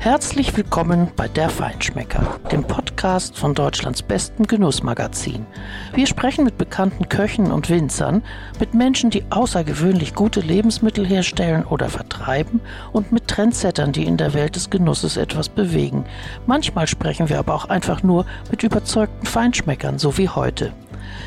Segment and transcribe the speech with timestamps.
[0.00, 5.44] Herzlich willkommen bei Der Feinschmecker, dem Podcast von Deutschlands besten Genussmagazin.
[5.92, 8.22] Wir sprechen mit bekannten Köchen und Winzern,
[8.58, 14.32] mit Menschen, die außergewöhnlich gute Lebensmittel herstellen oder vertreiben und mit Trendsettern, die in der
[14.32, 16.06] Welt des Genusses etwas bewegen.
[16.46, 20.72] Manchmal sprechen wir aber auch einfach nur mit überzeugten Feinschmeckern, so wie heute.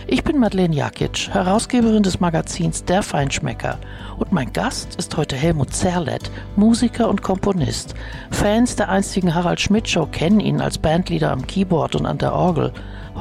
[0.08, 3.80] Ich bin Madeleine Jakic, Herausgeberin des Magazins Der Feinschmecker.
[4.18, 7.94] Und mein Gast ist heute Helmut Zerlett, Musiker und Komponist.
[8.32, 12.34] Fans der einstigen Harald Schmidt Show kennen ihn als Bandleader am Keyboard und an der
[12.34, 12.74] Orgel.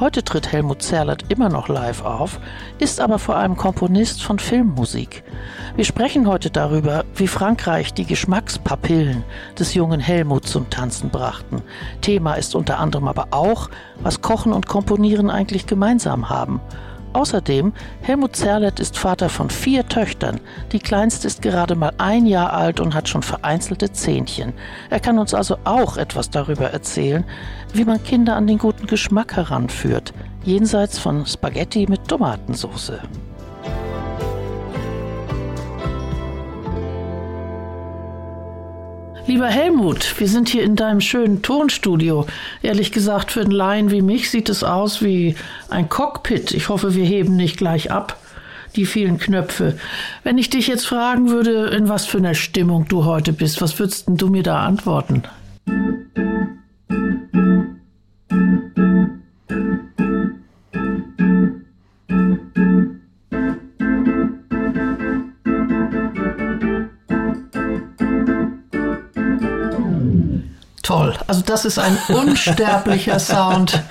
[0.03, 2.41] Heute tritt Helmut Zerlett immer noch live auf,
[2.77, 5.23] ist aber vor allem Komponist von Filmmusik.
[5.77, 9.23] Wir sprechen heute darüber, wie Frankreich die Geschmackspapillen
[9.57, 11.61] des jungen Helmut zum Tanzen brachten.
[12.01, 13.69] Thema ist unter anderem aber auch,
[14.01, 16.59] was Kochen und Komponieren eigentlich gemeinsam haben.
[17.13, 20.39] Außerdem, Helmut Zerlett ist Vater von vier Töchtern.
[20.71, 24.53] Die kleinste ist gerade mal ein Jahr alt und hat schon vereinzelte Zähnchen.
[24.89, 27.23] Er kann uns also auch etwas darüber erzählen,
[27.71, 30.11] wie man Kinder an den guten Geschmack heranführt,
[30.43, 32.93] jenseits von Spaghetti mit Tomatensauce.
[39.25, 42.27] Lieber Helmut, wir sind hier in deinem schönen Tonstudio.
[42.61, 45.35] Ehrlich gesagt, für einen Laien wie mich sieht es aus wie
[45.69, 46.51] ein Cockpit.
[46.51, 48.17] Ich hoffe, wir heben nicht gleich ab.
[48.75, 49.77] Die vielen Knöpfe.
[50.23, 53.79] Wenn ich dich jetzt fragen würde, in was für einer Stimmung du heute bist, was
[53.79, 55.23] würdest du mir da antworten?
[55.65, 56.03] Toll.
[71.43, 73.83] Also das ist ein unsterblicher Sound.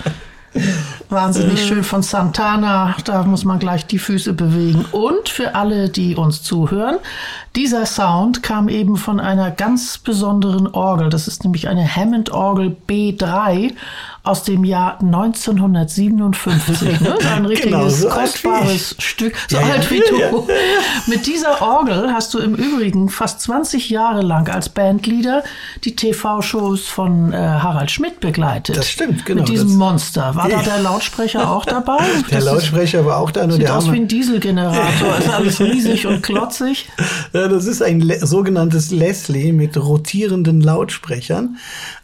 [1.10, 2.96] Wahnsinnig schön von Santana.
[3.04, 4.86] Da muss man gleich die Füße bewegen.
[4.92, 6.96] Und für alle, die uns zuhören,
[7.54, 11.10] dieser Sound kam eben von einer ganz besonderen Orgel.
[11.10, 13.72] Das ist nämlich eine Hammond-Orgel B3
[14.24, 16.82] aus dem Jahr 1957.
[17.02, 17.16] Ne?
[17.34, 20.18] Ein richtiges genau, so kostbares Stück, so ja, alt wie du.
[20.18, 20.42] Ja, ja,
[21.06, 25.42] Mit dieser Orgel hast du im Übrigen fast 20 Jahre lang als Bandleader
[25.82, 28.76] die TV-Shows von äh, Harald Schmidt begleitet.
[28.76, 29.40] Das stimmt, genau.
[29.40, 30.34] Mit diesem Monster.
[30.36, 31.98] War da der Lautsprecher auch dabei?
[32.30, 33.50] Der das Lautsprecher ist, war auch da.
[33.50, 35.18] Sieht der aus wie ein Dieselgenerator.
[35.18, 36.88] ist alles riesig und klotzig.
[37.32, 41.56] Ja, das ist ein sogenanntes Leslie mit rotierenden Lautsprechern.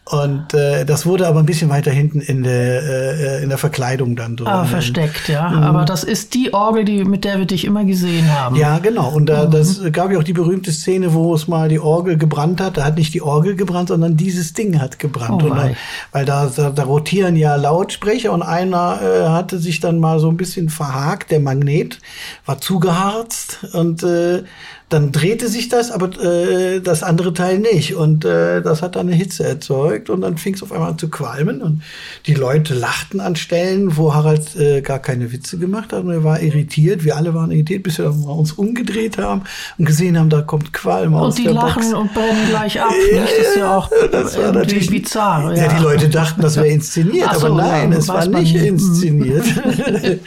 [0.09, 4.15] Und äh, das wurde aber ein bisschen weiter hinten in der, äh, in der Verkleidung
[4.15, 4.47] dann drin.
[4.47, 5.49] Ah, versteckt, ja.
[5.49, 5.61] Mhm.
[5.61, 8.55] Aber das ist die Orgel, die, mit der wir dich immer gesehen haben.
[8.55, 9.09] Ja, genau.
[9.09, 9.51] Und da, mhm.
[9.51, 12.77] das gab ja auch die berühmte Szene, wo es mal die Orgel gebrannt hat.
[12.77, 15.43] Da hat nicht die Orgel gebrannt, sondern dieses Ding hat gebrannt.
[15.43, 15.75] Oh, dann,
[16.11, 20.29] weil da, da, da rotieren ja Lautsprecher und einer äh, hatte sich dann mal so
[20.29, 21.99] ein bisschen verhakt, der Magnet
[22.47, 24.41] war zugeharzt und äh,
[24.89, 27.93] dann drehte sich das, aber äh, das andere Teil nicht.
[27.95, 30.97] Und äh, das hat dann eine Hitze erzeugt und dann fing es auf einmal an
[30.97, 31.61] zu qualmen.
[31.61, 31.83] Und
[32.25, 36.03] die Leute lachten an Stellen, wo Harald äh, gar keine Witze gemacht hat.
[36.03, 37.03] Und er war irritiert.
[37.03, 39.43] Wir alle waren irritiert, bis wir uns umgedreht haben
[39.77, 41.75] und gesehen haben, da kommt Qualm und aus der Box.
[41.75, 42.89] Und die lachen und brennen gleich ab.
[43.11, 45.55] Ja, das ist ja auch das war natürlich bizarr.
[45.55, 45.63] Ja.
[45.63, 45.73] ja.
[45.73, 47.33] die Leute dachten, das wäre inszeniert.
[47.35, 49.45] So, aber nein, es war nicht inszeniert.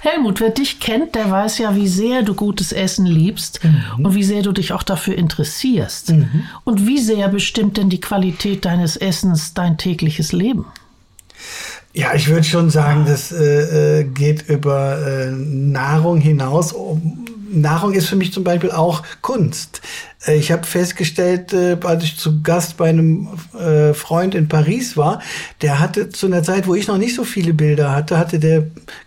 [0.00, 3.60] Helmut, wer dich kennt, der weiß ja, wie sehr du gutes Essen liebst.
[3.64, 4.06] Mhm mhm.
[4.06, 6.10] und wie sehr du dich auch dafür interessierst.
[6.10, 6.44] Mhm.
[6.64, 10.66] Und wie sehr bestimmt denn die Qualität deines Essens dein tägliches Leben?
[11.92, 16.72] Ja, ich würde schon sagen, das äh, äh, geht über äh, Nahrung hinaus.
[17.50, 19.80] Nahrung ist für mich zum Beispiel auch Kunst.
[20.26, 23.28] Äh, ich habe festgestellt, äh, als ich zu Gast bei einem
[23.58, 25.20] äh, Freund in Paris war,
[25.62, 28.66] der hatte zu einer Zeit, wo ich noch nicht so viele Bilder hatte, hatte der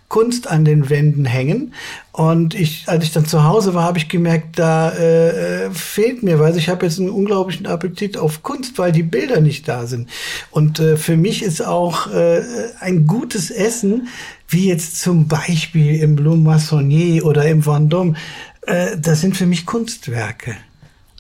[0.10, 1.74] Kunst an den Wänden hängen.
[2.12, 6.40] Und ich, als ich dann zu Hause war, habe ich gemerkt, da äh, fehlt mir,
[6.40, 10.08] weil ich habe jetzt einen unglaublichen Appetit auf Kunst, weil die Bilder nicht da sind.
[10.52, 12.44] Und äh, für mich ist auch äh,
[12.80, 14.08] ein gutes Essen,
[14.54, 18.16] wie jetzt zum Beispiel im Blum Massonnier oder im Vendôme,
[18.62, 20.56] äh, das sind für mich Kunstwerke.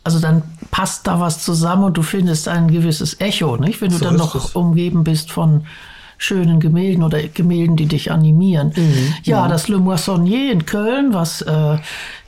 [0.04, 3.82] Also dann passt da was zusammen und du findest ein gewisses Echo, nicht?
[3.82, 4.52] Wenn du so dann noch es.
[4.52, 5.66] umgeben bist von
[6.24, 8.74] schönen Gemälden oder Gemälden, die dich animieren.
[8.76, 11.78] Mhm, ja, das Le Moissonnier in Köln, was äh,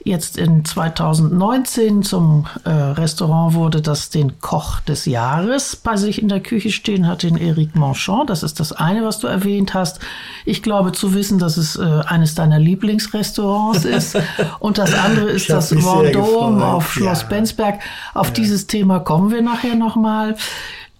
[0.04, 6.28] jetzt in 2019 zum äh, Restaurant wurde, das den Koch des Jahres bei sich in
[6.28, 8.26] der Küche stehen hat, den Eric Manchon.
[8.26, 9.98] Das ist das eine, was du erwähnt hast.
[10.44, 14.18] Ich glaube zu wissen, dass es äh, eines deiner Lieblingsrestaurants ist.
[14.60, 17.28] Und das andere ist das Vendôme auf Schloss ja.
[17.28, 17.80] Bensberg.
[18.14, 18.34] Auf ja.
[18.34, 20.36] dieses Thema kommen wir nachher nochmal.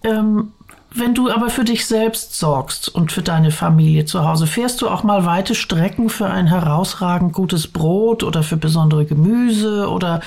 [0.03, 0.51] Ähm,
[0.99, 4.89] wenn du aber für dich selbst sorgst und für deine Familie zu Hause, fährst du
[4.89, 10.21] auch mal weite Strecken für ein herausragend gutes Brot oder für besondere Gemüse oder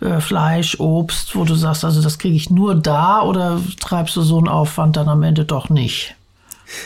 [0.00, 4.22] äh, Fleisch, Obst, wo du sagst, also das kriege ich nur da oder treibst du
[4.22, 6.16] so einen Aufwand dann am Ende doch nicht?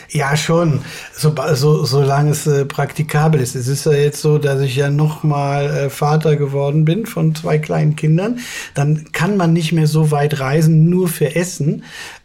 [0.09, 0.81] Ja, schon,
[1.13, 3.55] so, so, solange es äh, praktikabel ist.
[3.55, 7.57] Es ist ja jetzt so, dass ich ja nochmal äh, Vater geworden bin von zwei
[7.57, 8.39] kleinen Kindern.
[8.73, 11.83] Dann kann man nicht mehr so weit reisen, nur für Essen.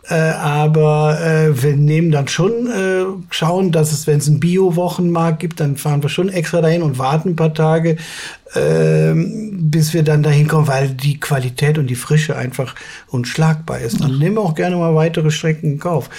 [0.09, 5.41] Äh, aber äh, wir nehmen dann schon, äh, schauen, dass es, wenn es einen Bio-Wochenmarkt
[5.41, 7.97] gibt, dann fahren wir schon extra dahin und warten ein paar Tage,
[8.55, 12.75] äh, bis wir dann dahin kommen, weil die Qualität und die Frische einfach
[13.09, 14.01] unschlagbar ist.
[14.01, 16.11] Dann nehmen wir auch gerne mal weitere Strecken in Kauf.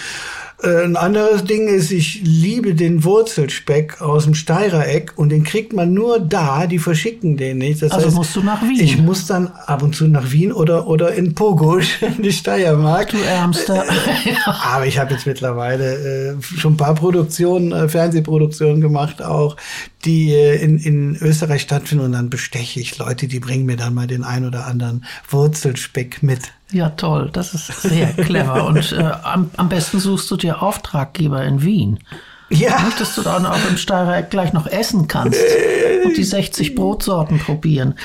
[0.63, 5.73] Äh, ein anderes Ding ist, ich liebe den Wurzelspeck aus dem Steirereck und den kriegt
[5.73, 7.81] man nur da, die verschicken den nicht.
[7.81, 8.79] Das also heißt, musst du nach Wien.
[8.79, 13.09] Ich muss dann ab und zu nach Wien oder, oder in Pogusch, in die Steiermark.
[13.09, 13.85] Du Ärmster.
[14.45, 19.55] Aber ich habe jetzt mittlerweile äh, schon ein paar Produktionen, äh, Fernsehproduktionen gemacht auch,
[20.06, 23.94] die äh, in, in Österreich stattfinden und dann besteche ich Leute, die bringen mir dann
[23.94, 26.42] mal den ein oder anderen Wurzelspeck mit.
[26.71, 27.30] Ja, toll.
[27.31, 28.65] Das ist sehr clever.
[28.65, 32.00] Und äh, am, am besten suchst du dir Auftraggeber in Wien.
[32.50, 32.81] Ja.
[32.83, 35.39] Nicht, dass du dann auch im Steirereck gleich noch essen kannst
[36.03, 37.95] und die 60 Brotsorten probieren.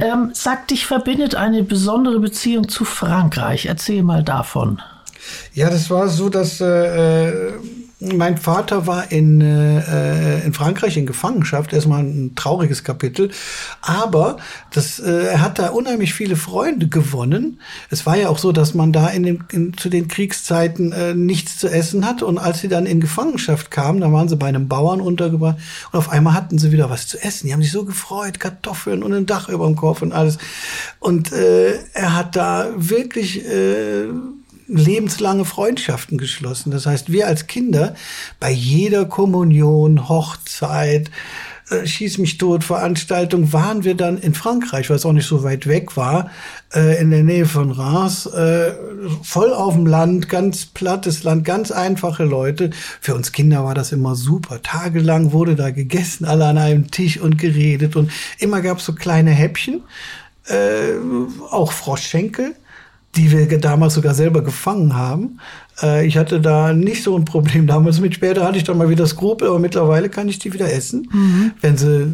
[0.00, 3.66] Ähm, sag, dich verbindet eine besondere Beziehung zu Frankreich.
[3.66, 4.80] Erzähl mal davon.
[5.52, 7.52] Ja, das war so, dass äh, äh
[8.12, 13.30] mein Vater war in, äh, in Frankreich in Gefangenschaft, erstmal ein trauriges Kapitel,
[13.80, 14.38] aber
[14.70, 17.60] das, äh, er hat da unheimlich viele Freunde gewonnen.
[17.90, 21.14] Es war ja auch so, dass man da in den, in, zu den Kriegszeiten äh,
[21.14, 24.46] nichts zu essen hat und als sie dann in Gefangenschaft kamen, da waren sie bei
[24.46, 25.56] einem Bauern untergebracht
[25.92, 27.46] und auf einmal hatten sie wieder was zu essen.
[27.46, 30.38] Die haben sich so gefreut, Kartoffeln und ein Dach über dem Kopf und alles.
[30.98, 34.08] Und äh, er hat da wirklich äh,
[34.66, 36.70] lebenslange Freundschaften geschlossen.
[36.70, 37.94] Das heißt, wir als Kinder
[38.40, 41.10] bei jeder Kommunion, Hochzeit,
[41.70, 45.66] äh, Schieß mich tot Veranstaltung waren wir dann in Frankreich, es auch nicht so weit
[45.66, 46.30] weg war,
[46.74, 48.74] äh, in der Nähe von Reims, äh,
[49.22, 52.70] voll auf dem Land, ganz plattes Land, ganz einfache Leute.
[53.00, 54.62] Für uns Kinder war das immer super.
[54.62, 58.92] Tagelang wurde da gegessen, alle an einem Tisch und geredet und immer gab es so
[58.92, 59.82] kleine Häppchen,
[60.46, 60.92] äh,
[61.50, 62.54] auch Froschschenkel
[63.16, 65.40] die wir damals sogar selber gefangen haben.
[65.82, 68.14] Äh, ich hatte da nicht so ein Problem damals mit.
[68.14, 71.52] Später hatte ich dann mal wieder Skrupel, aber mittlerweile kann ich die wieder essen, mhm.
[71.60, 72.12] wenn sie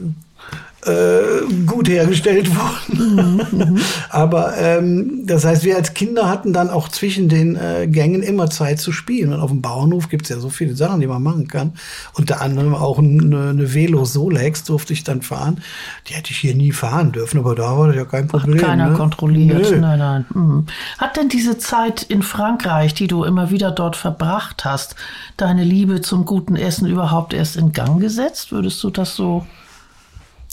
[0.86, 3.36] äh, gut hergestellt wurden.
[3.50, 3.78] Mhm,
[4.08, 8.48] Aber ähm, das heißt, wir als Kinder hatten dann auch zwischen den äh, Gängen immer
[8.48, 9.32] Zeit zu spielen.
[9.32, 11.74] Und auf dem Bauernhof gibt's ja so viele Sachen, die man machen kann.
[12.14, 15.62] Unter anderem auch eine, eine Velo Solex durfte ich dann fahren.
[16.08, 18.58] Die hätte ich hier nie fahren dürfen, aber da war das ja kein Problem.
[18.58, 18.96] Hat keiner ne?
[18.96, 19.70] kontrolliert.
[19.70, 19.80] Nö.
[19.80, 20.24] Nein, nein.
[20.32, 20.66] Mhm.
[20.98, 24.96] Hat denn diese Zeit in Frankreich, die du immer wieder dort verbracht hast,
[25.36, 28.52] deine Liebe zum guten Essen überhaupt erst in Gang gesetzt?
[28.52, 29.44] Würdest du das so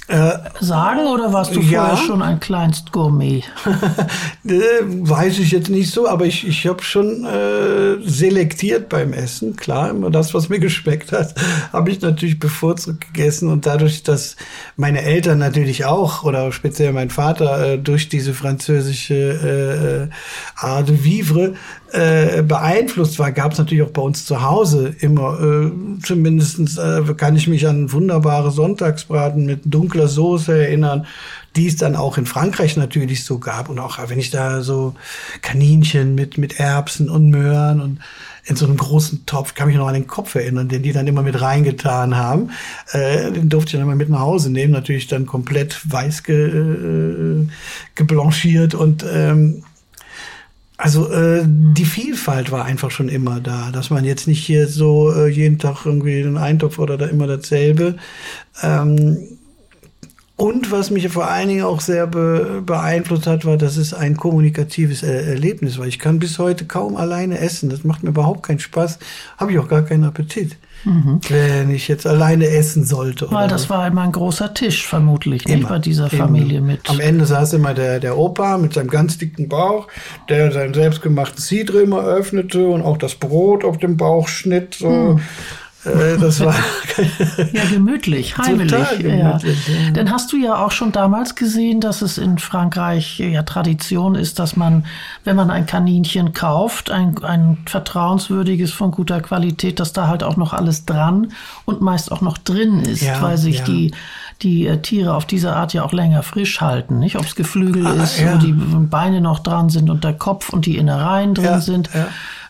[0.07, 1.85] äh, sagen oder warst du ja.
[1.85, 3.43] vorher schon ein Kleinstgourmet?
[4.47, 9.57] Äh, weiß ich jetzt nicht so, aber ich, ich habe schon äh, selektiert beim Essen.
[9.57, 11.35] Klar, immer das, was mir geschmeckt hat,
[11.73, 13.49] habe ich natürlich bevorzugt gegessen.
[13.49, 14.37] Und dadurch, dass
[14.77, 20.09] meine Eltern natürlich auch, oder speziell mein Vater, äh, durch diese französische äh, äh
[20.55, 21.55] Art de Vivre
[21.91, 25.71] äh, beeinflusst war, gab es natürlich auch bei uns zu Hause immer, äh,
[26.03, 31.07] zumindest äh, kann ich mich an wunderbare Sonntagsbraten mit dunkler Soße erinnern,
[31.55, 33.69] die es dann auch in Frankreich natürlich so gab.
[33.69, 34.95] Und auch wenn ich da so
[35.41, 37.99] Kaninchen mit, mit Erbsen und Möhren und
[38.47, 41.07] in so einem großen Topf, kann mich noch an den Kopf erinnern, den die dann
[41.07, 42.51] immer mit reingetan haben.
[42.91, 46.47] Äh, den durfte ich dann immer mit nach Hause nehmen, natürlich dann komplett weiß ge,
[46.47, 47.47] äh,
[47.95, 49.63] geblanchiert und ähm,
[50.77, 55.11] also äh, die Vielfalt war einfach schon immer da, dass man jetzt nicht hier so
[55.11, 57.95] äh, jeden Tag irgendwie einen Eintopf oder da immer dasselbe.
[58.61, 59.17] Ähm,
[60.35, 64.17] und was mich vor allen Dingen auch sehr be beeinflusst hat, war, dass es ein
[64.17, 65.87] kommunikatives er Erlebnis war.
[65.87, 67.71] Ich kann bis heute kaum alleine essen.
[67.71, 68.99] Das macht mir überhaupt keinen Spaß.
[69.37, 70.57] Habe ich auch gar keinen Appetit.
[70.83, 71.19] Mhm.
[71.27, 73.27] Wenn ich jetzt alleine essen sollte.
[73.31, 76.67] Weil das war immer ein großer Tisch, vermutlich, immer, nicht bei dieser Familie immer.
[76.67, 76.89] mit.
[76.89, 79.87] Am Ende saß immer der, der Opa mit seinem ganz dicken Bauch,
[80.29, 84.75] der seinen selbstgemachten Cidre immer öffnete und auch das Brot auf dem Bauch schnitt.
[84.75, 84.89] So.
[84.89, 85.21] Mhm.
[86.19, 86.55] Das war
[87.53, 88.71] ja gemütlich, heimelig.
[88.71, 89.37] gemütlich, ja.
[89.37, 89.91] Ja.
[89.93, 94.39] Dann hast du ja auch schon damals gesehen, dass es in Frankreich ja Tradition ist,
[94.39, 94.85] dass man,
[95.23, 100.37] wenn man ein Kaninchen kauft, ein, ein vertrauenswürdiges von guter Qualität, dass da halt auch
[100.37, 101.31] noch alles dran
[101.65, 103.91] und meist auch noch drin ist, ja, weil sich die
[104.41, 107.17] die äh, Tiere auf diese Art ja auch länger frisch halten, nicht?
[107.17, 110.65] Ob es Geflügel ah, ist, wo die Beine noch dran sind und der Kopf und
[110.65, 111.89] die Innereien drin sind.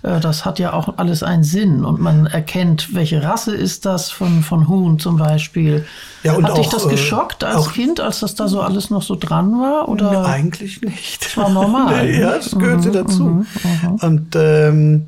[0.03, 4.12] Äh, das hat ja auch alles einen Sinn und man erkennt, welche Rasse ist das
[4.12, 5.86] von, von Huhn zum Beispiel.
[6.24, 8.89] Ja, und hat auch, dich das äh, geschockt als Kind, als das da so alles
[8.89, 9.89] noch so dran war?
[9.89, 10.25] Oder?
[10.25, 11.25] Eigentlich nicht.
[11.25, 12.10] Das war normal.
[12.10, 13.24] ja, das gehörte mhm, dazu.
[13.24, 13.46] Mhm,
[13.82, 13.96] mhm.
[14.01, 15.08] Und ähm,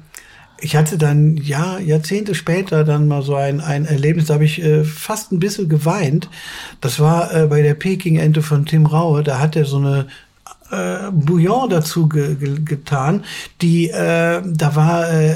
[0.61, 4.61] ich hatte dann ja Jahrzehnte später dann mal so ein, ein Erlebnis, da habe ich
[4.61, 6.29] äh, fast ein bisschen geweint.
[6.81, 9.23] Das war äh, bei der Peking-Ente von Tim Raue.
[9.23, 10.07] Da hat er so eine
[10.71, 13.23] äh, Bouillon dazu ge ge getan,
[13.61, 15.35] die äh, da war äh,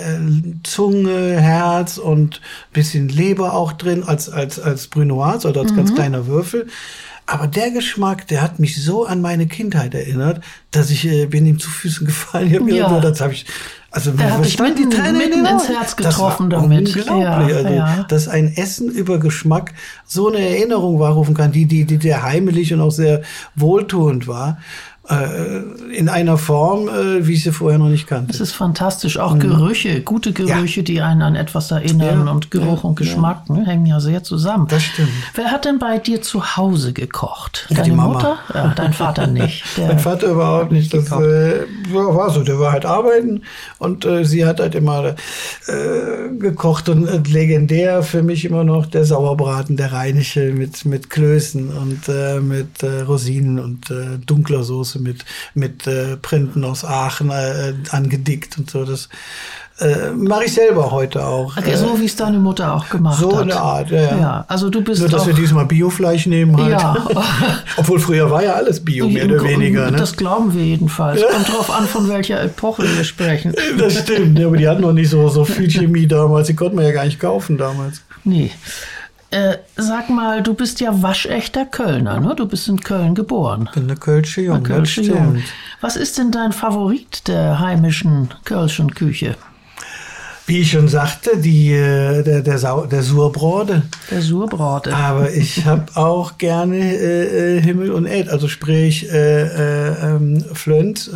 [0.63, 5.77] Zunge, Herz und bisschen Leber auch drin als als als Brunoise oder als mhm.
[5.77, 6.68] ganz kleiner Würfel.
[7.25, 11.46] Aber der Geschmack, der hat mich so an meine Kindheit erinnert, dass ich äh, bin
[11.46, 12.48] ihm zu Füßen gefallen.
[12.48, 12.88] Ich hab ja.
[12.88, 13.46] gedacht, das habe ich
[13.93, 16.95] also er hat dich mitten, die Tränen mitten ins Herz getroffen das damit.
[16.95, 18.03] Unglaublich, ja, also, ja.
[18.09, 19.71] dass ein Essen über Geschmack
[20.03, 23.21] so eine Erinnerung wahrrufen kann, die, die, die sehr heimelig und auch sehr
[23.55, 24.57] wohltuend war.
[25.10, 28.31] Äh, in einer Form, äh, wie ich sie vorher noch nicht kannte.
[28.31, 29.19] Es ist fantastisch.
[29.19, 29.39] Auch mhm.
[29.41, 30.83] Gerüche, gute Gerüche, ja.
[30.86, 34.24] die einen an etwas erinnern ja, und Geruch ja, und Geschmack ne, hängen ja sehr
[34.24, 34.65] zusammen.
[34.69, 35.10] Das stimmt.
[35.33, 37.67] Wer hat denn bei dir zu Hause gekocht?
[37.69, 38.13] Deine die Mama.
[38.13, 38.38] Mutter?
[38.53, 39.65] Ja, dein Vater nicht.
[39.77, 40.93] mein Vater überhaupt nicht.
[40.93, 42.41] Das äh, war so.
[42.43, 43.41] Der war halt arbeiten
[43.79, 45.15] und äh, sie hat halt immer
[45.67, 51.10] äh, gekocht und äh, legendär für mich immer noch der Sauerbraten, der rheinische mit, mit
[51.10, 52.07] Klößen und
[52.48, 53.93] mit Rosinen und
[54.25, 58.85] dunkler Soße Soße mit, mit äh, Printen aus Aachen äh, angedickt und so.
[58.85, 59.09] Das
[59.79, 61.57] äh, mache ich selber heute auch.
[61.57, 63.35] Okay, so wie es deine Mutter auch gemacht so hat.
[63.35, 64.17] So eine Art, ja.
[64.17, 64.45] ja.
[64.47, 66.71] Also du bist Nur, dass wir diesmal Biofleisch nehmen halt.
[66.71, 67.07] Ja.
[67.77, 69.89] Obwohl früher war ja alles Bio, mehr oder weniger.
[69.89, 69.97] Ne?
[69.97, 71.21] Das glauben wir jedenfalls.
[71.21, 73.53] Kommt drauf an, von welcher Epoche wir sprechen.
[73.77, 76.47] Das stimmt, ja, aber die hatten noch nicht so, so viel Chemie damals.
[76.47, 78.01] Die konnten wir ja gar nicht kaufen damals.
[78.23, 78.51] Nee.
[79.34, 82.36] Äh, sag mal, du bist ja waschechter Kölner, ne?
[82.36, 83.63] Du bist in Köln geboren.
[83.66, 85.42] Ich bin eine Kölsche Jung, eine Kölsche Jung.
[85.82, 89.36] Was ist denn dein Favorit der heimischen Kölschen Küche?
[90.46, 93.82] Wie ich schon sagte, die, äh, der, der, Sau, der Surbrode.
[94.12, 94.96] Der Surbrode.
[94.96, 100.46] Aber ich habe auch gerne äh, äh, Himmel und Erd, also sprich äh, äh, ähm,
[100.54, 101.10] Flönt,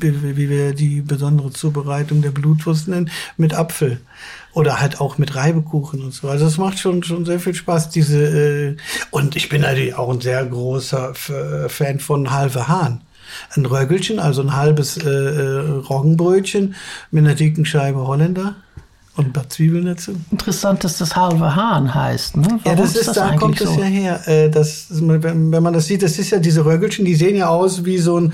[0.00, 4.00] wie, wie wir die besondere Zubereitung der Blutwurst nennen, mit Apfel
[4.56, 6.30] oder halt auch mit Reibekuchen und so.
[6.30, 8.76] Also es macht schon schon sehr viel Spaß diese äh,
[9.10, 13.02] und ich bin natürlich auch ein sehr großer Fan von Halve Hahn.
[13.54, 15.58] Ein Röggelchen, also ein halbes äh, äh,
[15.90, 16.74] Roggenbrötchen
[17.10, 18.54] mit einer dicken Scheibe Holländer
[19.16, 20.12] und ein paar Zwiebeln dazu.
[20.30, 22.38] Interessant, dass das halve Hahn heißt.
[22.38, 22.46] Ne?
[22.46, 23.66] Warum ja, das ist, ist das da kommt so?
[23.66, 24.26] das ja her.
[24.26, 27.48] Äh, das, wenn, wenn man das sieht, das ist ja diese Röggelchen, die sehen ja
[27.48, 28.32] aus wie so ein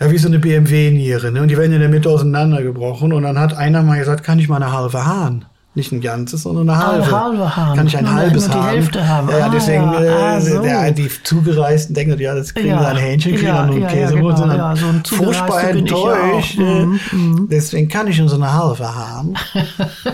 [0.00, 1.42] ja, wie so eine BMW-Niere, ne?
[1.42, 3.12] Und die werden in der Mitte auseinandergebrochen.
[3.12, 5.44] Und dann hat einer mal gesagt, kann ich mal eine halbe Hahn?
[5.76, 7.02] Nicht ein ganzes, sondern eine halbe.
[7.04, 7.76] Eine halbe Hahn.
[7.76, 9.28] Kann ich ein halbes nur die Hälfte haben.
[9.28, 10.16] Ja, deswegen, ah, ja.
[10.16, 10.62] Ah, so.
[10.62, 12.80] der, die Zugereisten denken, ja, das kriegen ja.
[12.80, 14.14] sie ein Hähnchen, kriegen ja, nur ja, Käse.
[14.14, 14.30] Genau.
[14.30, 16.58] Ja, ja, so ein furchtbar enttäuscht.
[16.58, 17.48] Mhm, mhm.
[17.50, 19.34] Deswegen kann ich nur so eine halbe haben.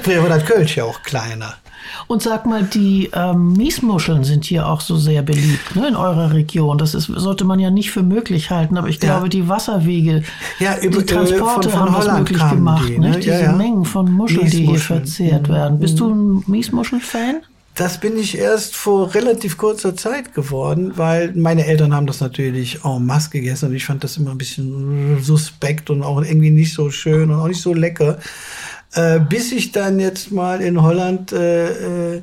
[0.02, 1.54] Früher war das Kölsch ja auch kleiner.
[2.06, 6.32] Und sag mal, die ähm, Miesmuscheln sind hier auch so sehr beliebt ne, in eurer
[6.32, 6.78] Region.
[6.78, 10.22] Das ist, sollte man ja nicht für möglich halten, aber ich glaube, die Wasserwege,
[10.58, 12.88] ja, über, die Transporte äh, von, von haben das möglich gemacht.
[12.88, 13.18] Die, ne?
[13.18, 15.52] Diese ja, Mengen von Muscheln, die hier verzehrt mhm.
[15.52, 15.78] werden.
[15.78, 17.42] Bist du ein Miesmuscheln-Fan?
[17.76, 22.84] Das bin ich erst vor relativ kurzer Zeit geworden, weil meine Eltern haben das natürlich
[22.84, 26.74] en masse gegessen und ich fand das immer ein bisschen suspekt und auch irgendwie nicht
[26.74, 28.18] so schön und auch nicht so lecker.
[28.92, 32.22] Äh, bis ich dann jetzt mal in Holland äh, äh,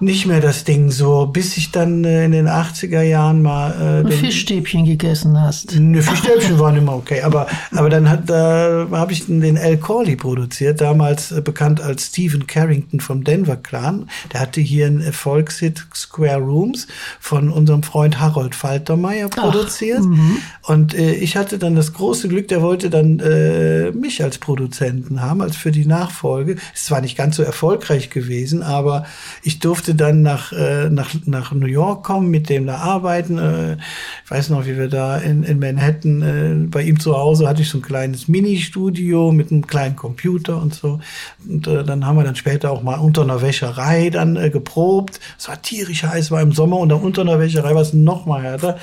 [0.00, 4.08] nicht mehr das Ding so, bis ich dann äh, in den 80er Jahren mal äh,
[4.08, 5.74] den, Fischstäbchen gegessen hast.
[5.78, 10.16] Ne, Fischstäbchen waren immer okay, aber aber dann hat da habe ich den El Corley
[10.16, 14.08] produziert, damals äh, bekannt als Stephen Carrington vom Denver Clan.
[14.32, 16.88] Der hatte hier einen Erfolgshit Square Rooms
[17.20, 20.38] von unserem Freund Harold Faltermeier produziert Ach, mhm.
[20.62, 25.22] und äh, ich hatte dann das große Glück, der wollte dann äh, mich als Produzenten
[25.22, 26.56] haben, als für die Nachfolge.
[26.74, 29.04] Ist zwar nicht ganz so erfolgreich gewesen, aber
[29.42, 33.38] ich durfte dann nach, äh, nach, nach New York kommen, mit dem da arbeiten.
[33.38, 33.76] Äh,
[34.24, 37.62] ich weiß noch, wie wir da in, in Manhattan, äh, bei ihm zu Hause hatte
[37.62, 41.00] ich so ein kleines Mini-Studio mit einem kleinen Computer und so.
[41.46, 45.20] Und äh, dann haben wir dann später auch mal unter einer Wäscherei dann äh, geprobt.
[45.38, 48.42] Es war tierisch heiß, war im Sommer und unter einer Wäscherei war es noch mal
[48.42, 48.78] härter.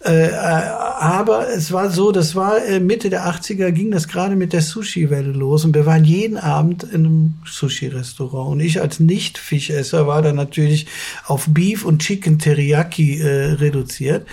[0.00, 4.52] Äh, aber es war so, das war äh, Mitte der 80er, ging das gerade mit
[4.52, 8.52] der Sushi-Welle los und wir waren jeden Abend in einem Sushi-Restaurant.
[8.52, 10.86] Und ich als Nicht-Fischesser war dann natürlich
[11.26, 14.26] auf Beef und Chicken Teriyaki äh, reduziert.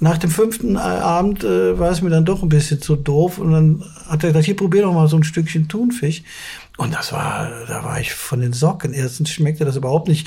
[0.00, 3.38] Nach dem fünften äh, Abend äh, war es mir dann doch ein bisschen zu doof
[3.38, 6.24] und dann hat er gesagt, hier probier doch mal so ein Stückchen Thunfisch.
[6.78, 8.94] Und das war, da war ich von den Socken.
[8.94, 10.26] Erstens schmeckte das überhaupt nicht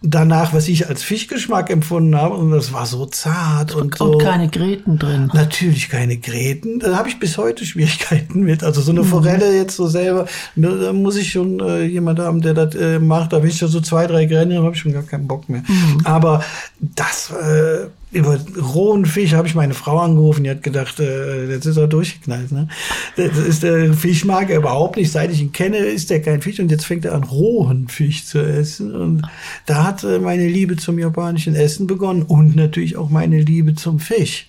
[0.00, 2.34] danach, was ich als Fischgeschmack empfunden habe.
[2.34, 4.12] Und das war so zart und, und so.
[4.12, 5.30] Und keine Gräten drin.
[5.34, 6.78] Natürlich keine Gräten.
[6.78, 8.64] Da habe ich bis heute Schwierigkeiten mit.
[8.64, 9.06] Also so eine mhm.
[9.06, 13.34] Forelle jetzt so selber, da muss ich schon äh, jemand haben, der das äh, macht.
[13.34, 15.48] Da bin ich schon so zwei, drei Gräten, da habe ich schon gar keinen Bock
[15.50, 15.62] mehr.
[15.68, 16.00] Mhm.
[16.04, 16.42] Aber
[16.80, 21.64] das, äh, über rohen Fisch habe ich meine Frau angerufen, die hat gedacht, äh, jetzt
[21.64, 22.52] ist er durchgeknallt.
[22.52, 22.68] Ne?
[23.16, 25.10] Das ist der Fisch mag er überhaupt nicht.
[25.10, 28.26] Seit ich ihn kenne, ist er kein Fisch und jetzt fängt er an, rohen Fisch
[28.26, 28.94] zu essen.
[28.94, 29.22] Und
[29.64, 33.98] da hat äh, meine Liebe zum japanischen Essen begonnen und natürlich auch meine Liebe zum
[33.98, 34.46] Fisch,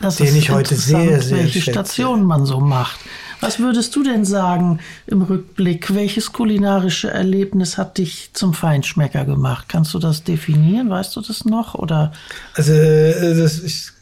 [0.00, 1.60] das den ich heute sehr, sehr welche.
[1.62, 3.00] Stationen man so macht.
[3.40, 5.94] Was würdest du denn sagen im Rückblick?
[5.94, 9.66] Welches kulinarische Erlebnis hat dich zum Feinschmecker gemacht?
[9.68, 10.90] Kannst du das definieren?
[10.90, 11.74] Weißt du das noch?
[11.74, 12.12] Oder?
[12.54, 13.94] Also, äh, das ist,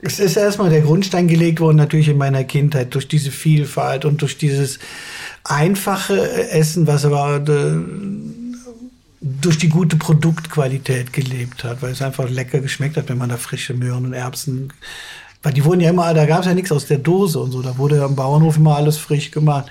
[0.00, 4.22] es ist erstmal der Grundstein gelegt worden, natürlich in meiner Kindheit, durch diese Vielfalt und
[4.22, 4.78] durch dieses
[5.44, 7.76] einfache Essen, was aber äh,
[9.20, 13.36] durch die gute Produktqualität gelebt hat, weil es einfach lecker geschmeckt hat, wenn man da
[13.36, 14.72] frische Möhren und Erbsen
[15.42, 17.62] weil die wurden ja immer, da gab es ja nichts aus der Dose und so,
[17.62, 19.70] da wurde ja am Bauernhof immer alles frisch gemacht.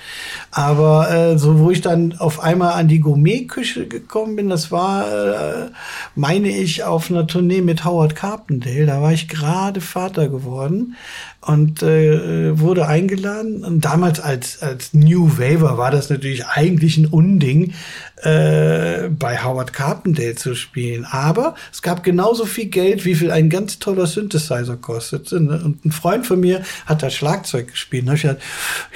[0.49, 5.05] Aber äh, so, wo ich dann auf einmal an die Gourmetküche gekommen bin, das war,
[5.07, 5.69] äh,
[6.15, 8.87] meine ich, auf einer Tournee mit Howard Carpendale.
[8.87, 10.95] Da war ich gerade Vater geworden
[11.41, 13.63] und äh, wurde eingeladen.
[13.63, 17.73] Und damals als, als New Waver war das natürlich eigentlich ein Unding,
[18.21, 21.05] äh, bei Howard Carpendale zu spielen.
[21.09, 25.31] Aber es gab genauso viel Geld, wie viel ein ganz toller Synthesizer kostet.
[25.31, 28.07] Und ein Freund von mir hat da Schlagzeug gespielt.
[28.07, 28.41] Und ich gesagt,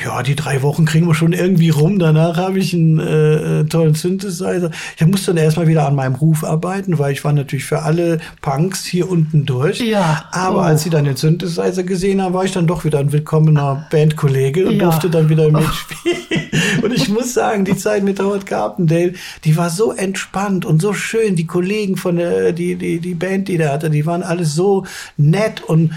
[0.03, 1.99] ja, die drei Wochen kriegen wir schon irgendwie rum.
[1.99, 4.71] Danach habe ich einen äh, äh, tollen Synthesizer.
[4.97, 8.19] Ich musste dann erstmal wieder an meinem Ruf arbeiten, weil ich war natürlich für alle
[8.41, 9.79] Punks hier unten durch.
[9.79, 10.25] Ja.
[10.31, 10.61] Aber oh.
[10.61, 14.67] als sie dann den Synthesizer gesehen haben, war ich dann doch wieder ein willkommener Bandkollege
[14.67, 14.85] und ja.
[14.85, 16.17] durfte dann wieder mitspielen.
[16.81, 19.12] und ich muss sagen, die Zeit mit Howard Carpendale,
[19.43, 21.35] die war so entspannt und so schön.
[21.35, 24.85] Die Kollegen von der, die, die, die Band, die der hatte, die waren alles so
[25.17, 25.91] nett und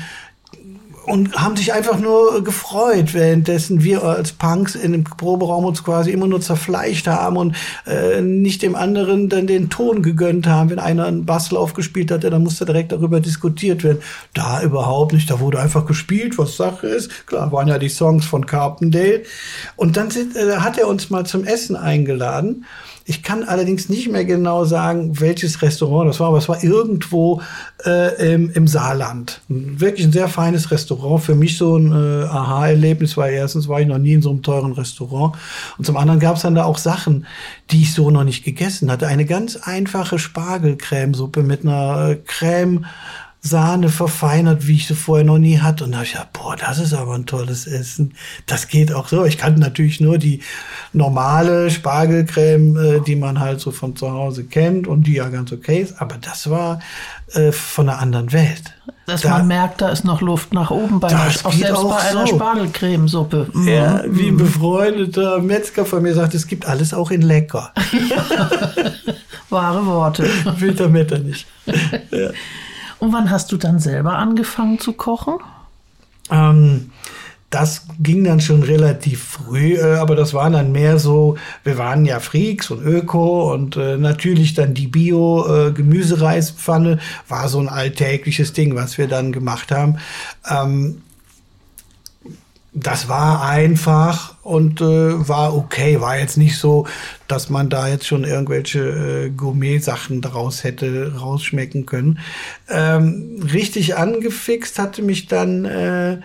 [1.06, 6.10] und haben sich einfach nur gefreut, währenddessen wir als Punks in dem Proberaum uns quasi
[6.10, 10.70] immer nur zerfleischt haben und äh, nicht dem anderen dann den Ton gegönnt haben.
[10.70, 14.02] Wenn einer einen Basslauf gespielt hatte, dann musste direkt darüber diskutiert werden.
[14.34, 17.26] Da überhaupt nicht, da wurde einfach gespielt, was Sache ist.
[17.26, 19.22] Klar, waren ja die Songs von Carpendale.
[19.76, 22.64] Und dann sind, äh, hat er uns mal zum Essen eingeladen.
[23.08, 27.40] Ich kann allerdings nicht mehr genau sagen, welches Restaurant das war, aber es war irgendwo
[27.84, 29.42] äh, im, im Saarland.
[29.48, 31.22] Wirklich ein sehr feines Restaurant.
[31.22, 34.42] Für mich so ein äh, Aha-Erlebnis, weil erstens war ich noch nie in so einem
[34.42, 35.36] teuren Restaurant
[35.78, 37.26] und zum anderen gab es dann da auch Sachen,
[37.70, 39.06] die ich so noch nicht gegessen hatte.
[39.06, 42.86] Eine ganz einfache Spargelcremesuppe mit einer äh, Creme
[43.46, 45.84] Sahne verfeinert, wie ich sie vorher noch nie hatte.
[45.84, 48.14] Und da habe ich gedacht, boah, das ist aber ein tolles Essen.
[48.46, 49.24] Das geht auch so.
[49.24, 50.40] Ich kannte natürlich nur die
[50.92, 55.52] normale Spargelcreme, äh, die man halt so von zu Hause kennt und die ja ganz
[55.52, 56.00] okay ist.
[56.00, 56.80] Aber das war
[57.32, 58.74] äh, von einer anderen Welt.
[59.06, 61.96] Dass da, man merkt, da ist noch Luft nach oben bei einer, auch selbst auch
[61.96, 62.34] bei einer so.
[62.34, 63.48] Spargelcremesuppe.
[63.52, 63.68] Mhm.
[63.68, 67.72] Ja, wie ein befreundeter Metzger von mir sagt, es gibt alles auch in lecker.
[69.48, 70.28] Wahre Worte.
[70.58, 71.46] Will Metternich.
[72.10, 72.30] ja.
[72.98, 75.34] Und wann hast du dann selber angefangen zu kochen?
[76.30, 76.90] Ähm,
[77.50, 82.04] das ging dann schon relativ früh, äh, aber das waren dann mehr so, wir waren
[82.04, 88.52] ja Freaks und Öko und äh, natürlich dann die Bio-Gemüsereispfanne äh, war so ein alltägliches
[88.52, 89.98] Ding, was wir dann gemacht haben.
[90.50, 91.02] Ähm,
[92.72, 96.00] das war einfach und äh, war okay.
[96.00, 96.88] War jetzt nicht so,
[97.28, 98.80] dass man da jetzt schon irgendwelche
[99.26, 102.18] äh, Gourmet-Sachen daraus hätte rausschmecken können.
[102.68, 106.18] Ähm, richtig angefixt hatte mich dann äh,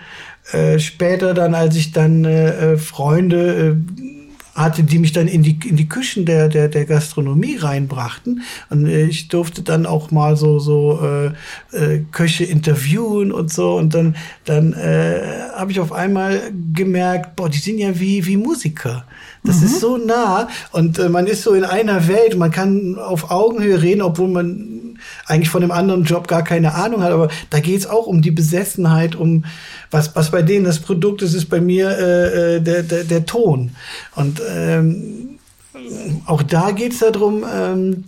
[0.52, 4.21] äh, später dann, als ich dann äh, äh Freunde äh,
[4.54, 8.42] hatte, die mich dann in die, in die Küchen der, der, der Gastronomie reinbrachten.
[8.70, 11.26] Und ich durfte dann auch mal so, so äh,
[11.76, 13.76] äh, Köche interviewen und so.
[13.76, 15.20] Und dann, dann äh,
[15.56, 19.04] habe ich auf einmal gemerkt, boah, die sind ja wie, wie Musiker.
[19.44, 19.66] Das mhm.
[19.66, 22.36] ist so nah und äh, man ist so in einer Welt.
[22.36, 24.81] Man kann auf Augenhöhe reden, obwohl man
[25.26, 27.12] eigentlich von dem anderen Job gar keine Ahnung hat.
[27.12, 29.44] Aber da geht's auch um die Besessenheit, um
[29.90, 33.26] was, was bei denen das Produkt ist, ist bei mir äh, äh der, der, der
[33.26, 33.74] Ton.
[34.14, 35.38] Und ähm,
[36.26, 38.04] auch da geht's darum, ähm,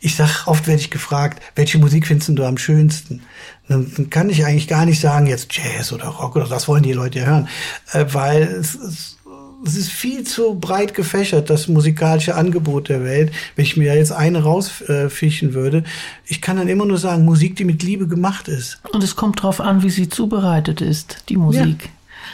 [0.00, 3.22] Ich sag, oft werde ich gefragt, welche Musik findest du am schönsten?
[3.68, 6.84] Dann, dann kann ich eigentlich gar nicht sagen, jetzt Jazz oder Rock oder das wollen
[6.84, 7.48] die Leute ja hören,
[7.92, 9.17] äh, weil es, es,
[9.64, 13.32] es ist viel zu breit gefächert, das musikalische Angebot der Welt.
[13.56, 15.84] Wenn ich mir jetzt eine rausfischen würde,
[16.26, 18.80] ich kann dann immer nur sagen, Musik, die mit Liebe gemacht ist.
[18.92, 21.84] Und es kommt drauf an, wie sie zubereitet ist, die Musik.
[21.84, 21.90] Ja.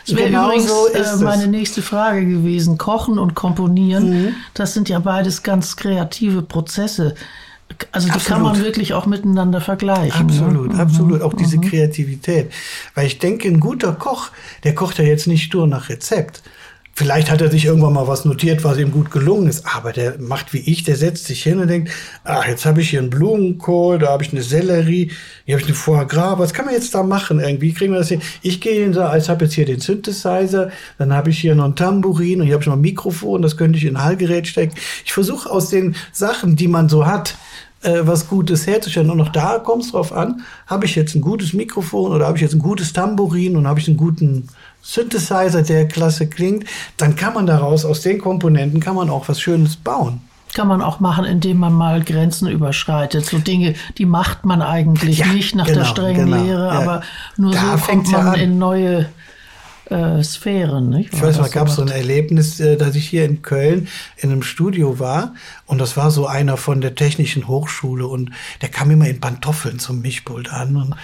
[0.06, 2.76] Das wäre Genau übrigens so äh, meine nächste Frage gewesen.
[2.78, 4.34] Kochen und Komponieren, Mhm.
[4.52, 7.14] das sind ja beides ganz kreative Prozesse.
[7.92, 8.42] Also die kann Absolut.
[8.42, 10.20] man wirklich auch miteinander vergleichen.
[10.28, 10.78] Absolut, ne?
[10.78, 11.22] absolut.
[11.22, 12.52] Auch diese Kreativität.
[12.94, 14.28] Weil ich denke, ein guter Koch,
[14.64, 16.42] der kocht ja jetzt nicht nur nach Rezept.
[16.96, 20.18] Vielleicht hat er sich irgendwann mal was notiert, was ihm gut gelungen ist, aber der
[20.20, 21.90] macht wie ich, der setzt sich hin und denkt,
[22.22, 25.10] ah, jetzt habe ich hier einen Blumenkohl, da habe ich eine Sellerie,
[25.44, 27.72] hier habe ich eine Foie Gras, was kann man jetzt da machen irgendwie?
[27.72, 28.22] Kriegen wir das hin?
[28.42, 31.56] Ich gehe hin, und sage, ich habe jetzt hier den Synthesizer, dann habe ich hier
[31.56, 34.04] noch ein Tambourin und hier habe ich noch ein Mikrofon, das könnte ich in ein
[34.04, 34.74] Hallgerät stecken.
[35.04, 37.36] Ich versuche aus den Sachen, die man so hat,
[37.84, 39.10] äh, was Gutes herzustellen.
[39.10, 42.36] Und auch da kommt es drauf an, habe ich jetzt ein gutes Mikrofon oder habe
[42.36, 44.48] ich jetzt ein gutes Tambourin und habe ich einen guten
[44.84, 46.66] Synthesizer, der klasse klingt,
[46.98, 50.20] dann kann man daraus, aus den Komponenten, kann man auch was Schönes bauen.
[50.52, 53.24] Kann man auch machen, indem man mal Grenzen überschreitet.
[53.24, 56.70] So Dinge, die macht man eigentlich Ja, nicht nach der genau, strengen genau, Lehre, ja.
[56.72, 57.02] aber
[57.36, 58.34] nur Da so kommt man an.
[58.38, 59.06] in neue
[59.90, 60.90] äh, Sphären.
[60.90, 61.12] Nicht?
[61.14, 61.88] Ich weiß, mal gab es so ein.
[61.88, 65.34] Erlebnis, äh, dass ich hier in Köln in einem Studio war
[65.66, 69.78] und das war so einer von der Technischen Hochschule und der kam immer in Pantoffeln
[69.78, 70.94] zum Mischpult an und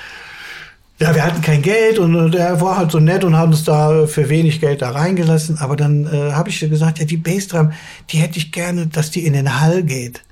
[1.00, 4.06] ja, wir hatten kein Geld und der war halt so nett und hat uns da
[4.06, 5.58] für wenig Geld da reingelassen.
[5.58, 7.72] Aber dann äh, habe ich gesagt, ja, die Bassdrum,
[8.10, 10.22] die hätte ich gerne, dass die in den Hall geht.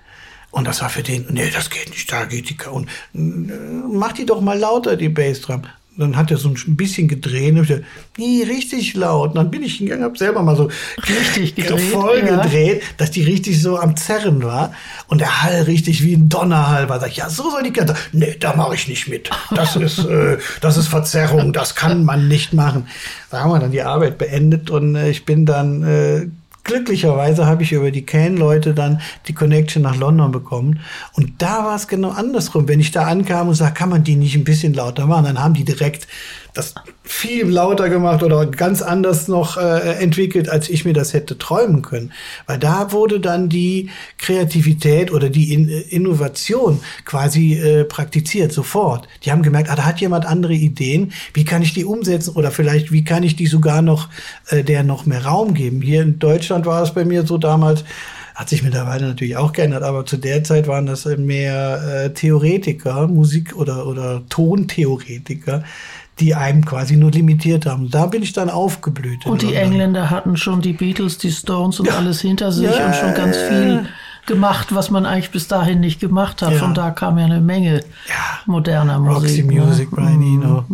[0.50, 3.18] Und das war für den, nee, das geht nicht, da geht die und äh,
[3.90, 5.62] mach die doch mal lauter, die Bassdrum.
[5.98, 9.30] Dann hat er so ein bisschen gedreht und ich gesagt, nee, richtig laut.
[9.30, 10.70] Und dann bin ich hingegangen, hab selber mal so
[11.08, 12.40] Richtig gedreht, voll ja.
[12.40, 14.72] gedreht, dass die richtig so am Zerren war
[15.08, 17.00] und der Hall richtig wie ein Donnerhall war.
[17.00, 17.94] Sag ich, ja, so soll die Kette.
[18.12, 19.28] Nee, da mache ich nicht mit.
[19.50, 22.86] Das ist, äh, das ist Verzerrung, das kann man nicht machen.
[23.30, 26.28] Da haben wir dann die Arbeit beendet und äh, ich bin dann äh,
[26.68, 30.80] glücklicherweise habe ich über die Can-Leute dann die Connection nach London bekommen.
[31.14, 32.68] Und da war es genau andersrum.
[32.68, 35.42] Wenn ich da ankam und sag, kann man die nicht ein bisschen lauter machen, dann
[35.42, 36.06] haben die direkt
[36.58, 41.38] das viel lauter gemacht oder ganz anders noch äh, entwickelt, als ich mir das hätte
[41.38, 42.12] träumen können.
[42.46, 49.06] Weil da wurde dann die Kreativität oder die In äh, Innovation quasi äh, praktiziert, sofort.
[49.22, 52.50] Die haben gemerkt, ah, da hat jemand andere Ideen, wie kann ich die umsetzen oder
[52.50, 54.08] vielleicht, wie kann ich die sogar noch,
[54.48, 55.80] äh, der noch mehr Raum geben.
[55.80, 57.84] Hier in Deutschland war es bei mir so damals,
[58.38, 62.10] hat sich mittlerweile natürlich auch geändert, aber zu der Zeit waren das äh, mehr äh,
[62.14, 65.64] Theoretiker, Musik- oder, oder Tontheoretiker,
[66.20, 67.90] die einem quasi nur limitiert haben.
[67.90, 69.26] Da bin ich dann aufgeblüht.
[69.26, 69.54] Und die.
[69.54, 71.96] Engländer hatten schon die Beatles, die Stones und Ja.
[71.96, 73.86] alles hinter sich Ja, und schon ganz viel
[74.26, 76.52] gemacht, was man eigentlich bis dahin nicht gemacht hat.
[76.52, 76.58] Ja.
[76.58, 77.82] Von da kam ja eine Menge
[78.46, 79.50] moderner Roxy Musik.
[79.64, 79.96] Music, ne?
[79.96, 80.64] Brian Eno.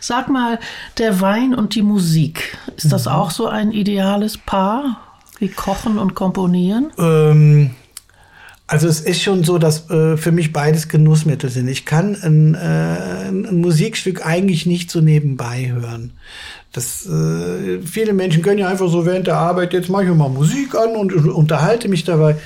[0.00, 0.58] Sag mal,
[0.98, 2.90] der Wein und die Musik, ist Mhm.
[2.90, 5.00] das auch so ein ideales Paar?
[5.38, 6.90] Wie Kochen und Komponieren?
[6.98, 7.70] Ähm,
[8.66, 11.68] also es ist schon so, dass äh, für mich beides Genussmittel sind.
[11.68, 16.12] Ich kann ein, äh, ein Musikstück eigentlich nicht so nebenbei hören.
[16.72, 20.28] Das, äh, viele Menschen können ja einfach so während der Arbeit, jetzt mache ich mal
[20.28, 22.36] Musik an und unterhalte mich dabei.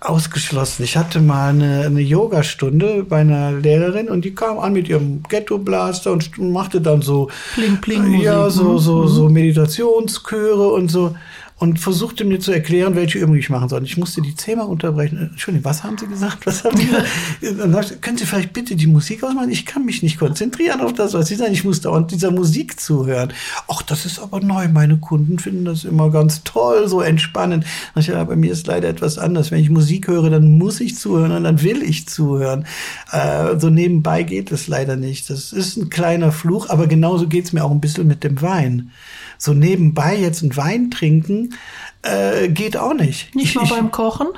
[0.00, 0.82] Ausgeschlossen.
[0.82, 5.22] Ich hatte mal eine, eine Yogastunde bei einer Lehrerin und die kam an mit ihrem
[5.22, 8.78] Ghetto-Blaster und machte dann so Pling, pling ja, Musik, so, ne?
[8.80, 11.14] so, so Meditationschöre und so.
[11.56, 13.84] Und versuchte mir zu erklären, welche Übung ich machen soll.
[13.84, 15.30] Ich musste die zehnmal unterbrechen.
[15.30, 16.46] Entschuldigung, was haben Sie gesagt?
[16.46, 17.06] Was haben Sie gesagt?
[17.94, 19.50] Ich, können Sie vielleicht bitte die Musik ausmachen?
[19.50, 21.52] Ich kann mich nicht konzentrieren auf das, was Sie sagen.
[21.52, 23.32] Ich muss dauernd dieser Musik zuhören.
[23.68, 24.68] Ach, das ist aber neu.
[24.68, 27.64] Meine Kunden finden das immer ganz toll, so entspannend.
[27.94, 29.50] Und ich, ja, bei mir ist leider etwas anders.
[29.50, 32.66] Wenn ich Musik höre, dann muss ich zuhören und dann will ich zuhören.
[33.12, 35.30] Äh, so nebenbei geht es leider nicht.
[35.30, 38.42] Das ist ein kleiner Fluch, aber genauso geht es mir auch ein bisschen mit dem
[38.42, 38.90] Wein.
[39.38, 41.54] So nebenbei jetzt einen Wein trinken,
[42.02, 43.34] äh, geht auch nicht.
[43.34, 44.28] Nicht Ich- mal ich, beim Kochen?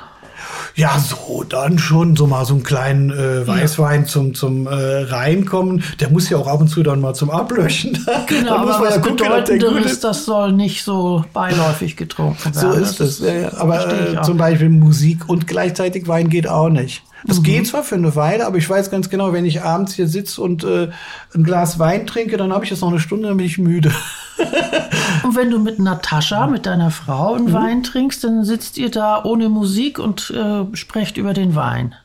[0.75, 5.83] ja, so, dann schon so mal so einen kleinen äh, Weißwein zum, zum äh, Reinkommen.
[5.99, 7.97] Der muss ja auch ab und zu dann mal zum Ablöschen.
[8.27, 10.03] Genau, da muss aber man ja gucken, gut Bedeutenderes, ist.
[10.03, 12.83] das soll nicht so beiläufig getrunken So werden.
[12.83, 13.19] ist es.
[13.19, 13.53] Ja, ja.
[13.57, 17.03] Aber äh, zum Beispiel Musik und gleichzeitig Wein geht auch nicht.
[17.23, 17.27] Mhm.
[17.27, 20.07] Das geht zwar für eine Weile, aber ich weiß ganz genau, wenn ich abends hier
[20.07, 20.89] sitze und äh,
[21.33, 23.91] ein Glas Wein trinke, dann habe ich jetzt noch eine Stunde, dann bin ich müde.
[25.23, 27.37] Und wenn du mit Natascha, mit deiner Frau, Mhm.
[27.47, 31.95] einen Wein trinkst, dann sitzt ihr da ohne Musik und äh, sprecht über den Wein.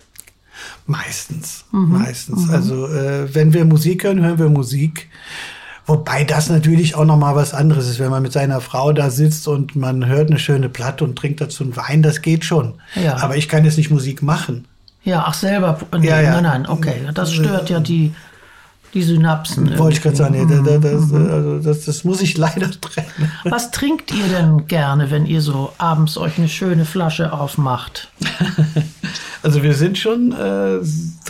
[0.87, 1.99] Meistens, Mhm.
[1.99, 2.51] meistens.
[2.51, 5.09] Also äh, wenn wir Musik hören, hören wir Musik.
[5.87, 9.11] Wobei das natürlich auch noch mal was anderes ist, wenn man mit seiner Frau da
[9.11, 12.75] sitzt und man hört eine schöne Platte und trinkt dazu einen Wein, das geht schon.
[12.95, 13.17] Ja.
[13.21, 14.67] Aber ich kann jetzt nicht Musik machen.
[15.03, 15.81] Ja, ach selber.
[15.99, 16.31] Nee, Ja, ja.
[16.41, 16.95] Nein, nein, okay.
[17.15, 18.15] Das stört ja die,
[18.95, 19.79] die Synapsen.
[19.79, 20.71] Wollte ich gerade sagen, nee, irgendwie.
[20.71, 23.09] da- da- das, also das, das muss ich leider trennen.
[23.45, 28.09] Was trinkt ihr denn gerne, wenn ihr so abends euch eine schöne Flasche aufmacht?
[29.45, 30.79] Also wir sind schon, äh,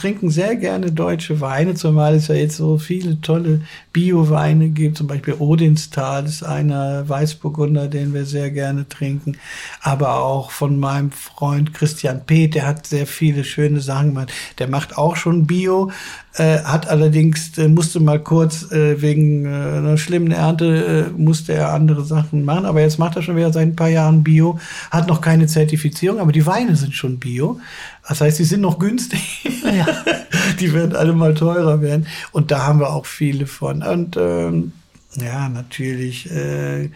[0.03, 3.61] trinken sehr gerne deutsche Weine, zumal es ja jetzt so viele tolle
[3.93, 4.97] Bio-Weine gibt.
[4.97, 9.37] Zum Beispiel Odinstal ist einer Weißburgunder, den wir sehr gerne trinken.
[9.81, 14.33] Aber auch von meinem Freund Christian Peth, der hat sehr viele schöne Sachen gemacht.
[14.59, 15.93] Der macht auch schon Bio,
[16.35, 21.53] äh, hat allerdings, äh, musste mal kurz äh, wegen äh, einer schlimmen Ernte, äh, musste
[21.53, 22.67] er andere Sachen machen.
[22.67, 24.59] Aber jetzt macht er schon wieder seit ein paar Jahren Bio,
[24.91, 27.61] hat noch keine Zertifizierung, aber die Weine sind schon Bio.
[28.09, 29.21] Das heißt, sie sind noch günstig.
[29.63, 29.87] Ja.
[30.61, 32.07] Die werden alle mal teurer werden.
[32.33, 33.83] Und da haben wir auch viele von.
[33.83, 34.73] Und ähm,
[35.17, 36.91] ja, natürlich, äh,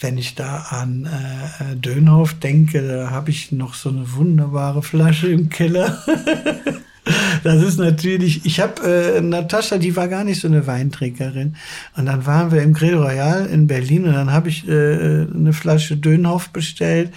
[0.00, 5.28] wenn ich da an äh, Dönhoff denke, da habe ich noch so eine wunderbare Flasche
[5.28, 6.02] im Keller.
[7.42, 8.82] Das ist natürlich, ich habe
[9.16, 11.56] äh, Natascha, die war gar nicht so eine Weintrinkerin.
[11.96, 15.52] Und dann waren wir im Grill Royal in Berlin und dann habe ich äh, eine
[15.52, 17.12] Flasche Dönhoff bestellt.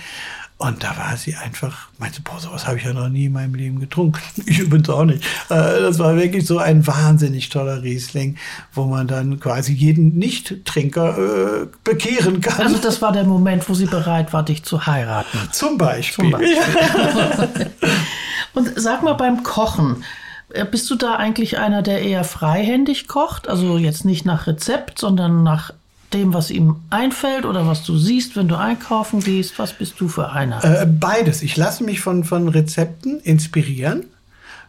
[0.58, 3.56] Und da war sie einfach, meinte, boah, sowas habe ich ja noch nie in meinem
[3.56, 4.22] Leben getrunken.
[4.46, 5.24] Ich übrigens auch nicht.
[5.50, 8.38] Äh, das war wirklich so ein wahnsinnig toller Riesling,
[8.74, 11.18] wo man dann quasi jeden Nicht-Trinker
[11.64, 12.68] äh, bekehren kann.
[12.68, 15.40] Also das war der Moment, wo sie bereit war, dich zu heiraten.
[15.52, 16.32] Zum Beispiel.
[16.32, 17.72] Zum Beispiel.
[18.54, 20.06] Und sag mal beim Kochen,
[20.50, 23.50] äh, bist du da eigentlich einer, der eher freihändig kocht?
[23.50, 25.72] Also jetzt nicht nach Rezept, sondern nach
[26.16, 29.60] dem, was ihm einfällt oder was du siehst, wenn du einkaufen gehst?
[29.60, 30.64] Was bist du für einer?
[30.64, 31.42] Äh, beides.
[31.42, 34.06] Ich lasse mich von, von Rezepten inspirieren.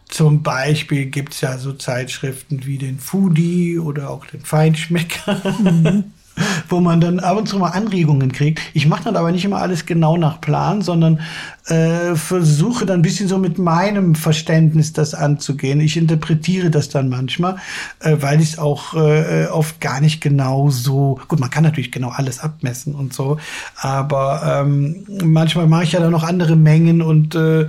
[0.09, 5.41] Zum Beispiel gibt's ja so Zeitschriften wie den Foodie oder auch den Feinschmecker,
[6.69, 8.59] wo man dann ab und zu mal Anregungen kriegt.
[8.73, 11.19] Ich mache dann aber nicht immer alles genau nach Plan, sondern
[11.65, 15.79] äh, versuche dann ein bisschen so mit meinem Verständnis das anzugehen.
[15.81, 17.57] Ich interpretiere das dann manchmal,
[17.99, 21.91] äh, weil ich es auch äh, oft gar nicht genau so, gut, man kann natürlich
[21.91, 23.37] genau alles abmessen und so,
[23.75, 27.67] aber ähm, manchmal mache ich ja dann noch andere Mengen und äh,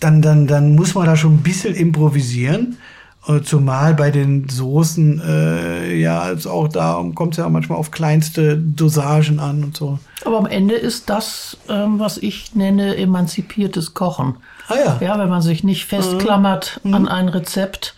[0.00, 2.78] dann, dann, dann muss man da schon ein bisschen improvisieren.
[3.28, 7.90] Äh, Zumal bei den Soßen, äh, ja, also auch da kommt es ja manchmal auf
[7.90, 9.98] kleinste Dosagen an und so.
[10.24, 14.36] Aber am Ende ist das, ähm, was ich nenne, emanzipiertes Kochen.
[14.68, 14.98] Ah ja.
[15.00, 16.94] Ja, wenn man sich nicht festklammert Mhm.
[16.94, 17.94] an ein Rezept,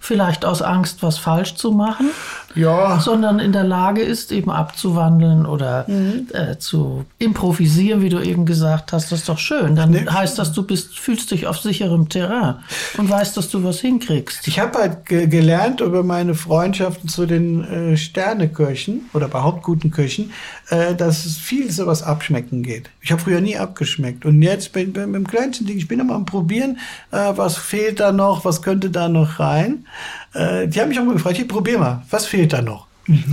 [0.00, 2.10] vielleicht aus Angst, was falsch zu machen,
[2.54, 6.28] Ja, sondern in der Lage ist, eben abzuwandeln oder Mhm.
[6.32, 9.12] äh, zu improvisieren, wie du eben gesagt hast.
[9.12, 9.76] Das ist doch schön.
[9.76, 10.06] Dann Nee.
[10.08, 12.56] heißt das, du bist, fühlst dich auf sicherem Terrain
[12.96, 14.46] und weißt, dass du was hinkriegst.
[14.48, 19.90] ich habe halt ge gelernt über meine Freundschaften zu den äh, Sterneköchen oder überhaupt guten
[19.90, 20.32] Köchen,
[20.70, 22.90] äh, dass es viel sowas abschmecken geht.
[23.00, 26.14] Ich habe früher nie abgeschmeckt und jetzt bin mit dem kleinsten Ding, ich bin immer
[26.14, 26.78] am Probieren,
[27.12, 29.45] äh, was fehlt da noch, was könnte da noch rein.
[30.34, 32.86] Äh, die haben mich auch mal gefragt, hier probier mal, was fehlt da noch?
[33.08, 33.24] Ich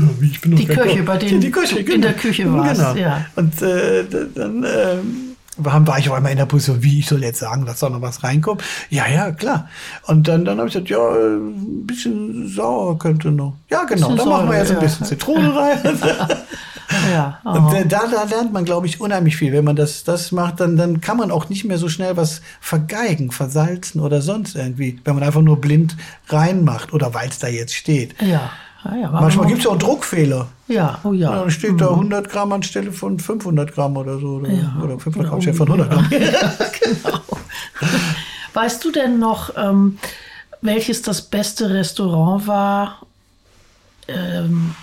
[0.42, 1.06] Die Koch.
[1.06, 2.96] bei denen die Köche, du in der Küche warst, Genau.
[2.96, 3.26] ja.
[3.36, 4.04] Und äh,
[4.36, 5.16] dann ähm,
[5.58, 7.90] war, war ich auf einmal in der Position, wie ich soll jetzt sagen, dass da
[7.90, 8.64] noch was reinkommt.
[8.90, 9.70] Ja, ja, klar.
[10.08, 13.56] Und dann, dann habe ich gesagt, ja, ein bisschen sauer könnte noch.
[13.70, 14.82] Ja, genau, dann machen wir jetzt ein ja.
[14.82, 15.78] bisschen Zitrone rein.
[17.12, 17.76] Ja, Und aha.
[17.78, 19.52] äh, da, da lernt man, glaube ich, unheimlich viel.
[19.52, 22.42] Wenn man das, das macht, dann, dann kann man auch nicht mehr so schnell was
[22.62, 25.00] vergeigen, versalzen oder sonst irgendwie.
[25.04, 25.96] Wenn man einfach nur blind
[26.30, 28.16] reinmacht oder weil es da jetzt steht.
[28.22, 28.52] ja.
[28.86, 30.48] Ja, ja, Manchmal man- gibt es ja auch Druckfehler.
[30.74, 31.32] Ja, oh ja.
[31.32, 34.36] Ja, dann steht da 100 Gramm anstelle von 500 Gramm oder so.
[34.36, 34.76] Oder, Ja.
[34.84, 36.10] oder 500 Gramm anstelle von 100 Gramm.
[36.10, 37.20] genau.
[38.54, 39.98] Weißt du denn noch, ähm,
[40.62, 43.02] welches das beste Restaurant war
[44.08, 44.76] ähm,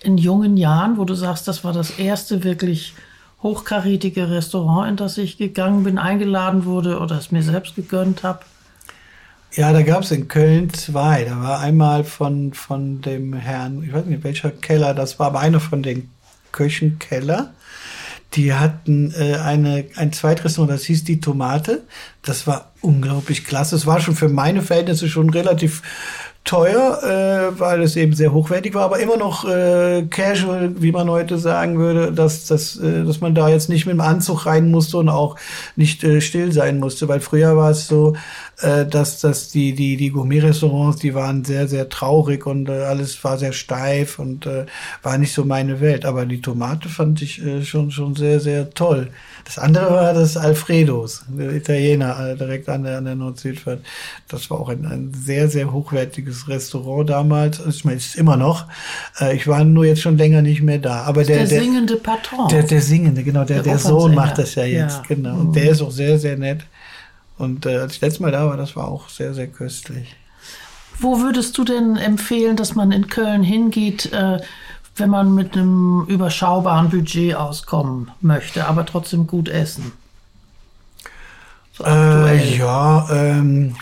[0.00, 2.94] in jungen Jahren, wo du sagst, das war das erste wirklich
[3.42, 8.40] hochkarätige Restaurant, in das ich gegangen bin, eingeladen wurde oder es mir selbst gegönnt habe?
[9.58, 11.24] Ja, da gab es in Köln zwei.
[11.24, 15.40] Da war einmal von, von dem Herrn, ich weiß nicht welcher Keller das war, aber
[15.40, 16.10] einer von den
[16.52, 17.54] Köchen Keller.
[18.34, 21.82] Die hatten äh, eine, ein Zweitrestaurant, das hieß Die Tomate.
[22.22, 23.74] Das war unglaublich klasse.
[23.74, 25.82] Es war schon für meine Verhältnisse schon relativ
[26.44, 31.10] teuer, äh, weil es eben sehr hochwertig war, aber immer noch äh, casual, wie man
[31.10, 34.70] heute sagen würde, dass, dass, äh, dass man da jetzt nicht mit dem Anzug rein
[34.70, 35.36] musste und auch
[35.76, 38.14] nicht äh, still sein musste, weil früher war es so,
[38.60, 43.22] äh, dass, dass die, die, die Gourmet-Restaurants, die waren sehr, sehr traurig und äh, alles
[43.22, 44.66] war sehr steif und äh,
[45.02, 46.04] war nicht so meine Welt.
[46.04, 49.10] Aber die Tomate fand ich äh, schon, schon sehr, sehr toll.
[49.44, 53.80] Das andere war das Alfredos, der Italiener, äh, direkt an der, an der Nord-Südfahrt.
[54.28, 57.60] Das war auch ein, ein sehr, sehr hochwertiges Restaurant damals.
[57.66, 58.66] Ich meine, es ist immer noch.
[59.20, 61.02] Äh, ich war nur jetzt schon länger nicht mehr da.
[61.02, 62.48] Aber der, Der, singende Patron.
[62.48, 65.02] der, der Singende, genau, der, Der der Sohn macht das ja jetzt, Ja.
[65.02, 65.08] Mhm.
[65.08, 65.34] genau.
[65.38, 66.60] Und der ist auch sehr, sehr nett.
[67.38, 70.16] Und äh, als ich letztes Mal da war, das war auch sehr, sehr köstlich.
[71.00, 74.40] Wo würdest du denn empfehlen, dass man in Köln hingeht, äh,
[74.96, 79.92] wenn man mit einem überschaubaren Budget auskommen möchte, aber trotzdem gut essen?
[81.72, 83.76] So äh, ja, ähm,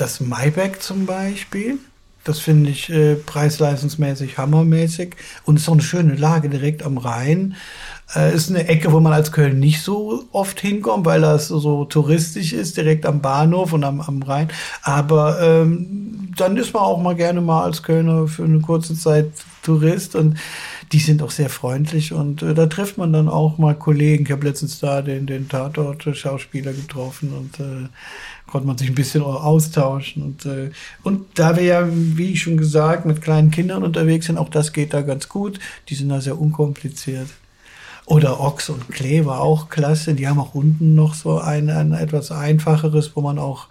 [0.00, 1.78] das Maibeck zum Beispiel.
[2.24, 5.16] Das finde ich äh, preis-leistungsmäßig hammermäßig.
[5.44, 7.56] Und ist auch eine schöne Lage direkt am Rhein.
[8.14, 11.58] Äh, ist eine Ecke, wo man als Köln nicht so oft hinkommt, weil das so,
[11.58, 14.48] so touristisch ist, direkt am Bahnhof und am, am Rhein.
[14.82, 19.32] Aber ähm, dann ist man auch mal gerne mal als Kölner für eine kurze Zeit
[19.62, 20.38] Tourist und
[20.92, 24.24] die sind auch sehr freundlich und äh, da trifft man dann auch mal Kollegen.
[24.24, 27.88] Ich habe letztens da den, den Tatort-Schauspieler getroffen und äh,
[28.48, 30.22] konnte man sich ein bisschen austauschen.
[30.22, 30.70] Und, äh,
[31.04, 34.72] und da wir ja, wie ich schon gesagt, mit kleinen Kindern unterwegs sind, auch das
[34.72, 35.60] geht da ganz gut.
[35.88, 37.28] Die sind da sehr unkompliziert.
[38.06, 40.14] Oder Ochs und Klee war auch klasse.
[40.14, 43.66] Die haben auch unten noch so ein, ein etwas einfacheres, wo man auch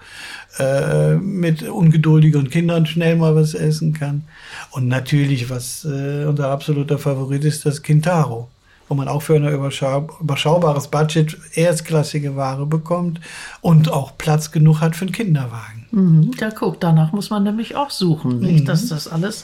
[0.59, 4.25] äh, mit ungeduldigeren Kindern schnell mal was essen kann.
[4.69, 8.47] Und natürlich, was äh, unser absoluter Favorit ist, das Kintaro
[8.89, 13.21] wo man auch für ein überschaubares Budget erstklassige Ware bekommt
[13.61, 15.85] und auch Platz genug hat für einen Kinderwagen.
[15.91, 18.65] Mhm, ja, guck, danach muss man nämlich auch suchen, nicht, mhm.
[18.65, 19.43] dass das alles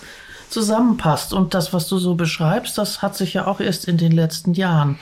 [0.49, 1.33] zusammenpasst.
[1.33, 4.53] Und das, was du so beschreibst, das hat sich ja auch erst in den letzten
[4.53, 4.97] Jahren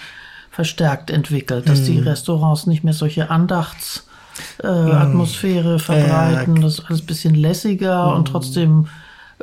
[0.49, 1.85] verstärkt entwickelt, dass mhm.
[1.85, 8.15] die Restaurants nicht mehr solche Andachtsatmosphäre äh, verbreiten, äh, das ist alles ein bisschen lässiger
[8.15, 8.33] und mhm.
[8.33, 8.87] trotzdem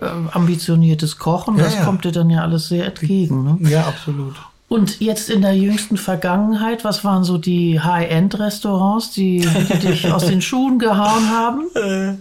[0.01, 1.87] äh, ambitioniertes Kochen, das ja, ja.
[1.87, 3.45] kommt dir dann ja alles sehr entgegen.
[3.45, 3.59] Ne?
[3.71, 4.37] Ja, absolut.
[4.69, 10.27] Und jetzt in der jüngsten Vergangenheit, was waren so die High-End-Restaurants, die, die dich aus
[10.27, 11.65] den Schuhen gehauen haben?
[11.79, 12.15] Äh,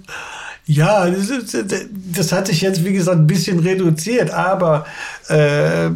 [0.69, 1.65] ja, das, ist,
[2.13, 4.85] das, hat sich jetzt, wie gesagt, ein bisschen reduziert, aber
[5.29, 5.89] äh,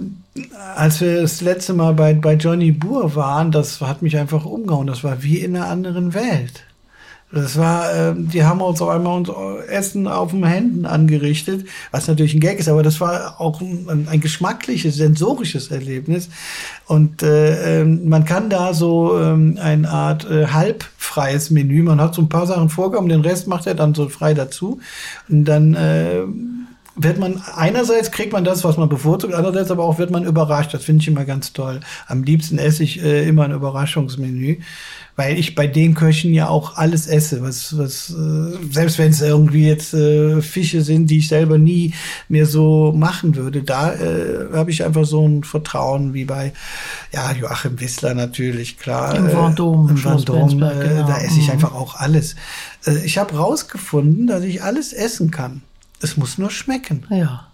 [0.76, 4.88] als wir das letzte Mal bei, bei Johnny Boer waren, das hat mich einfach umgehauen.
[4.88, 6.64] Das war wie in einer anderen Welt.
[7.34, 12.08] Das war, äh, die haben uns auf einmal unser Essen auf den Händen angerichtet, was
[12.08, 16.30] natürlich ein Gag ist, aber das war auch ein, ein geschmackliches, sensorisches Erlebnis.
[16.88, 22.16] Und äh, ähm, man kann da so ähm, eine Art äh, halbfreies Menü, man hat
[22.16, 24.80] so ein paar Sachen vorgenommen, den Rest macht er dann so frei dazu.
[25.30, 26.24] Und dann äh,
[26.96, 30.74] wird man, einerseits kriegt man das, was man bevorzugt, andererseits aber auch wird man überrascht.
[30.74, 31.80] Das finde ich immer ganz toll.
[32.08, 34.58] Am liebsten esse ich äh, immer ein Überraschungsmenü
[35.16, 39.22] weil ich bei den Köchen ja auch alles esse, was, was äh, selbst wenn es
[39.22, 41.94] irgendwie jetzt äh, Fische sind, die ich selber nie
[42.30, 46.54] mehr so machen würde, da äh, habe ich einfach so ein Vertrauen wie bei
[47.14, 49.16] ja Joachim Wissler natürlich klar.
[49.16, 51.08] Im Vendôme, im Vendôme, äh, genau.
[51.08, 51.54] da esse ich mhm.
[51.54, 52.36] einfach auch alles.
[52.86, 55.62] Äh, ich habe rausgefunden, dass ich alles essen kann.
[56.02, 57.06] Es muss nur schmecken.
[57.10, 57.48] Ja.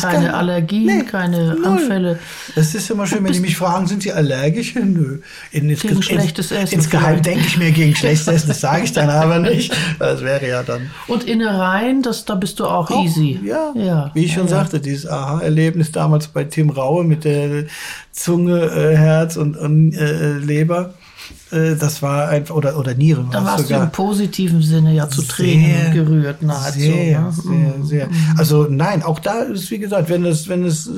[0.00, 1.66] Keine Allergien, nee, keine null.
[1.66, 2.18] Anfälle.
[2.54, 4.74] Das ist immer schön, wenn die mich fragen, sind sie allergisch?
[4.74, 5.18] Nö.
[5.50, 6.76] In, ins, gegen schlechtes Essen.
[6.76, 9.76] Insgeheim denke ich mir gegen schlechtes Essen, das sage ich dann aber nicht.
[9.98, 10.90] Das wäre ja dann.
[11.08, 13.40] Und Innereien, das, da bist du auch, auch easy.
[13.44, 17.64] Ja, ja, wie ich schon ja, sagte, dieses Aha-Erlebnis damals bei Tim Raue mit der
[18.12, 21.05] Zunge, äh, Herz und, und äh, Leber äh,
[21.50, 23.28] das war einfach, oder, oder Nieren.
[23.30, 23.80] Da warst sogar.
[23.80, 26.80] du im positiven Sinne ja zu Tränen gerührt nahezu.
[26.80, 27.32] Sehr, ne?
[27.32, 27.84] sehr, mhm.
[27.84, 28.08] sehr.
[28.36, 30.90] Also nein, auch da ist, wie gesagt, wenn es, wenn es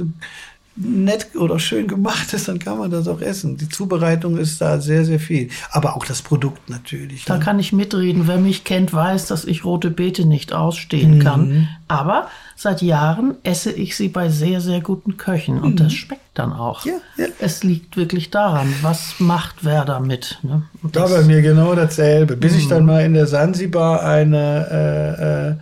[0.80, 3.56] nett oder schön gemacht ist, dann kann man das auch essen.
[3.56, 5.48] Die Zubereitung ist da sehr, sehr viel.
[5.70, 7.24] Aber auch das Produkt natürlich.
[7.24, 7.44] Da ne?
[7.44, 8.26] kann ich mitreden.
[8.26, 11.22] Wer mich kennt, weiß, dass ich rote Beete nicht ausstehen mhm.
[11.22, 11.68] kann.
[11.88, 15.62] Aber seit Jahren esse ich sie bei sehr, sehr guten Köchen.
[15.62, 15.76] Und mhm.
[15.76, 16.84] das schmeckt dann auch.
[16.84, 17.26] Ja, ja.
[17.38, 20.40] Es liegt wirklich daran, was macht wer damit.
[20.42, 20.64] Ne?
[20.82, 22.36] da bei mir genau dasselbe.
[22.36, 22.70] Bis ich mhm.
[22.70, 25.54] dann mal in der Sansibar eine äh, äh,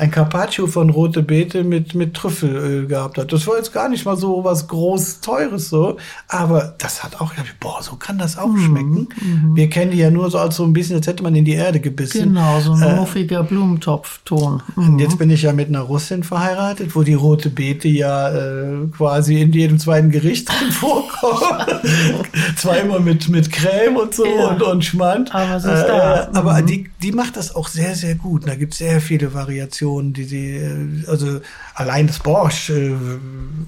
[0.00, 3.34] ein Carpaccio von Rote Beete mit, mit Trüffelöl gehabt hat.
[3.34, 7.32] Das war jetzt gar nicht mal so was groß Teures so, aber das hat auch,
[7.60, 8.64] boah, so kann das auch mhm.
[8.64, 9.08] schmecken.
[9.20, 9.56] Mhm.
[9.56, 11.52] Wir kennen die ja nur so als so ein bisschen, als hätte man in die
[11.52, 12.32] Erde gebissen.
[12.32, 14.62] Genau, so ein äh, muffiger Blumentopfton.
[14.74, 14.88] Mhm.
[14.88, 18.86] Und jetzt bin ich ja mit einer Russin verheiratet, wo die Rote Beete ja äh,
[18.96, 21.82] quasi in jedem zweiten Gericht drin vorkommt.
[22.56, 24.48] Zweimal mit, mit Creme und so ja.
[24.48, 25.34] und, und Schmand.
[25.34, 26.22] Aber, sie ist da.
[26.22, 26.66] Äh, aber mhm.
[26.66, 28.48] die, die macht das auch sehr, sehr gut.
[28.48, 29.89] Da gibt es sehr viele Variationen.
[29.90, 31.40] Kombinationen, die sie, äh, also
[31.74, 32.96] allein das Borsch, äh,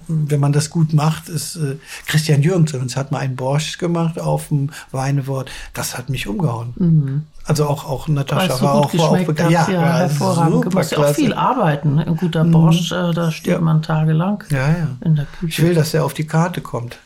[0.08, 4.48] wenn man das gut macht, ist äh, Christian Jürgens, hat mal ein Borsch gemacht auf
[4.48, 6.75] dem Weinewort, das hat mich umgehauen.
[6.77, 7.23] Mhm.
[7.44, 9.50] Also auch, auch Natascha war auch, war auch bekannt.
[9.50, 10.64] Ja, ja, hervorragend.
[10.64, 11.96] Du musst ja auch viel arbeiten.
[11.96, 12.06] Ne?
[12.06, 12.52] Ein guter mhm.
[12.52, 13.60] Borsch, da steht ja.
[13.60, 14.88] man tagelang ja, ja.
[15.04, 15.62] in der Küche.
[15.62, 16.98] Ich will, dass er auf die Karte kommt.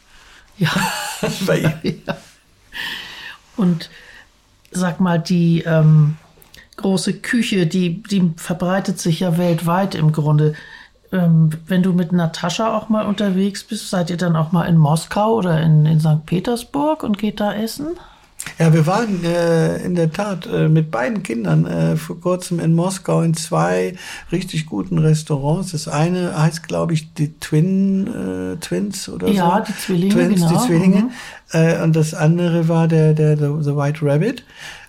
[0.59, 0.71] Ja.
[1.47, 1.73] Bei ihm.
[2.07, 2.17] ja.
[3.57, 3.89] Und
[4.71, 6.17] sag mal, die, ähm,
[6.77, 10.55] große Küche, die, die verbreitet sich ja weltweit im Grunde.
[11.13, 14.77] Ähm, wenn du mit Natascha auch mal unterwegs bist, seid ihr dann auch mal in
[14.77, 16.27] Moskau oder in, in St.
[16.27, 17.89] Petersburg und geht da essen?
[18.59, 22.75] Ja, wir waren äh, in der Tat äh, mit beiden Kindern äh, vor kurzem in
[22.75, 23.97] Moskau in zwei
[24.33, 25.73] richtig guten Restaurants.
[25.73, 29.39] Das eine heißt, glaube ich, die Twin äh, Twins oder ja, so.
[29.39, 30.49] Ja, die Zwillinge, Twins, genau.
[30.49, 31.03] die Zwillinge.
[31.03, 31.11] Mhm.
[31.53, 34.45] Äh, und das andere war der, der, der The White Rabbit.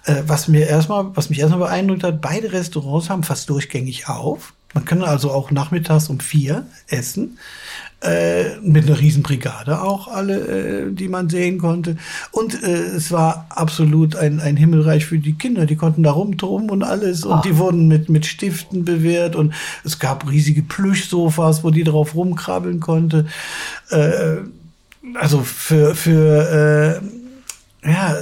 [0.07, 4.53] Äh, was mir erstmal, was mich erstmal beeindruckt hat, beide Restaurants haben fast durchgängig auf.
[4.73, 7.37] Man kann also auch nachmittags um vier essen.
[7.99, 11.97] Äh, mit einer Riesenbrigade auch alle, äh, die man sehen konnte.
[12.31, 15.65] Und äh, es war absolut ein, ein Himmelreich für die Kinder.
[15.65, 17.25] Die konnten da rumtoben und alles.
[17.25, 17.41] Und Ach.
[17.41, 19.35] die wurden mit, mit Stiften bewehrt.
[19.35, 23.25] Und es gab riesige Plüschsofas, wo die drauf rumkrabbeln konnte.
[23.89, 24.37] Äh,
[25.15, 27.01] also für, für
[27.83, 28.15] äh, ja,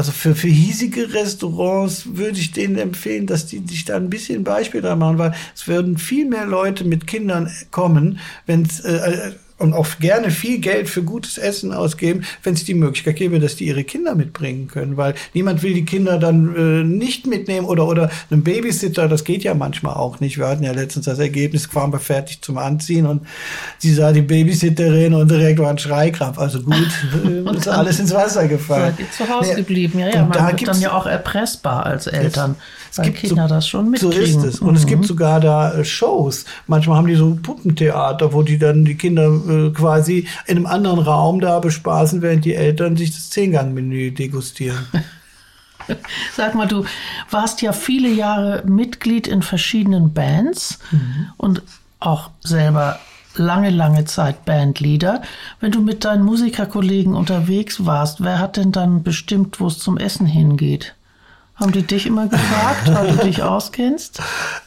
[0.00, 4.44] also für, für hiesige Restaurants würde ich denen empfehlen, dass die sich da ein bisschen
[4.44, 9.32] Beispiel dran machen, weil es würden viel mehr Leute mit Kindern kommen, wenn es äh,
[9.60, 13.56] und auch gerne viel Geld für gutes Essen ausgeben, wenn es die Möglichkeit gäbe, dass
[13.56, 17.86] die ihre Kinder mitbringen können, weil niemand will die Kinder dann äh, nicht mitnehmen oder
[17.86, 20.38] oder einen Babysitter, das geht ja manchmal auch nicht.
[20.38, 23.22] Wir hatten ja letztens das Ergebnis, waren wir fertig zum Anziehen und
[23.78, 26.38] sie sah die Babysitterin und direkt war ein Schreikrampf.
[26.38, 26.74] Also gut,
[27.26, 28.94] äh, ist alles ins Wasser gefallen.
[28.98, 29.98] Seid zu Hause Nee, geblieben?
[29.98, 32.56] Ja, ja, man da wird dann ja auch erpressbar als Eltern,
[32.90, 34.40] es weil gibt Kinder so- das schon So mitkriegen.
[34.40, 34.58] ist es.
[34.60, 35.06] Und es gibt Mhm.
[35.06, 36.44] sogar da äh, Shows.
[36.66, 40.98] Manchmal haben die so Puppentheater, wo die dann die Kinder äh, quasi in einem anderen
[40.98, 44.86] Raum da bespaßen, während die Eltern sich das Zehngang-Menü degustieren.
[46.36, 46.84] Sag mal, du
[47.30, 50.78] warst ja viele Jahre Mitglied in verschiedenen Bands
[51.36, 51.62] und
[51.98, 53.00] auch selber
[53.34, 55.22] lange, lange Zeit Bandleader.
[55.60, 59.98] Wenn du mit deinen Musikerkollegen unterwegs warst, wer hat denn dann bestimmt, wo es zum
[59.98, 60.94] Essen hingeht?
[61.56, 64.20] Haben die dich immer gefragt, weil du dich auskennst?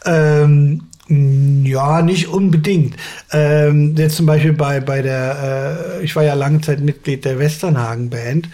[0.05, 2.95] Ähm, ja, nicht unbedingt.
[3.31, 7.39] Ähm, jetzt zum Beispiel bei, bei der, äh, ich war ja lange Zeit Mitglied der
[7.39, 8.47] Westernhagen Band.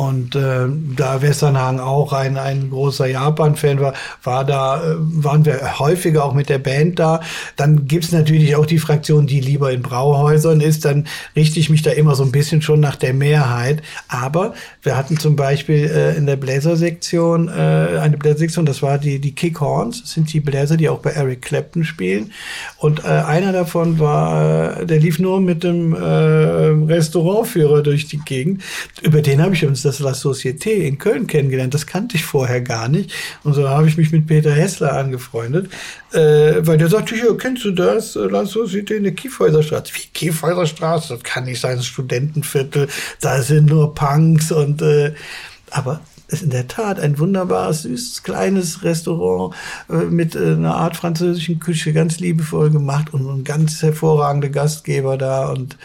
[0.00, 3.92] Und äh, da Westernhagen auch ein, ein großer Japan-Fan war,
[4.22, 7.20] war da, äh, waren wir häufiger auch mit der Band da.
[7.56, 10.86] Dann gibt's natürlich auch die Fraktion, die lieber in Brauhäusern ist.
[10.86, 13.82] Dann richte ich mich da immer so ein bisschen schon nach der Mehrheit.
[14.08, 19.18] Aber wir hatten zum Beispiel äh, in der Bläsersektion äh, eine Bläsersektion, das war die,
[19.18, 20.00] die Kickhorns.
[20.00, 22.32] Das sind die Bläser, die auch bei Eric Clapton spielen.
[22.78, 28.20] Und äh, einer davon war, äh, der lief nur mit dem äh, Restaurantführer durch die
[28.20, 28.62] Gegend.
[29.02, 31.74] Über den habe ich uns das La Société in Köln kennengelernt.
[31.74, 33.12] Das kannte ich vorher gar nicht.
[33.42, 35.70] Und so habe ich mich mit Peter Hessler angefreundet,
[36.12, 38.14] äh, weil der sagte, hier, kennst du das?
[38.14, 39.92] La Société in der Kiefhäuserstraße.
[39.94, 41.14] Wie Kiefhäuserstraße?
[41.14, 42.88] Das kann nicht sein, das Studentenviertel.
[43.20, 45.12] Da sind nur Punks und äh,
[45.70, 46.00] aber
[46.30, 49.54] ist in der Tat ein wunderbares, süßes, kleines Restaurant
[49.88, 55.18] äh, mit äh, einer Art französischen Küche, ganz liebevoll gemacht und ein ganz hervorragende Gastgeber
[55.18, 55.50] da.
[55.50, 55.76] Und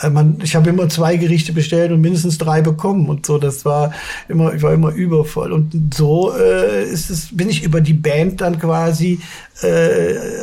[0.00, 3.38] äh, man, ich habe immer zwei Gerichte bestellt und mindestens drei bekommen und so.
[3.38, 3.92] Das war
[4.28, 5.52] immer, ich war immer übervoll.
[5.52, 9.20] Und so ist es, bin ich über die Band dann quasi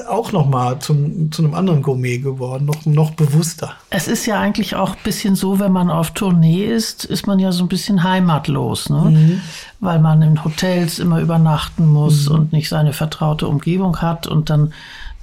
[0.09, 3.73] auch noch mal zum zu einem anderen Gourmet geworden, noch noch bewusster.
[3.89, 7.39] Es ist ja eigentlich auch ein bisschen so, wenn man auf Tournee ist, ist man
[7.39, 9.11] ja so ein bisschen heimatlos, ne?
[9.11, 9.41] Mhm.
[9.79, 14.27] Weil man in Hotels immer übernachten muss und nicht seine vertraute Umgebung hat.
[14.27, 14.73] Und dann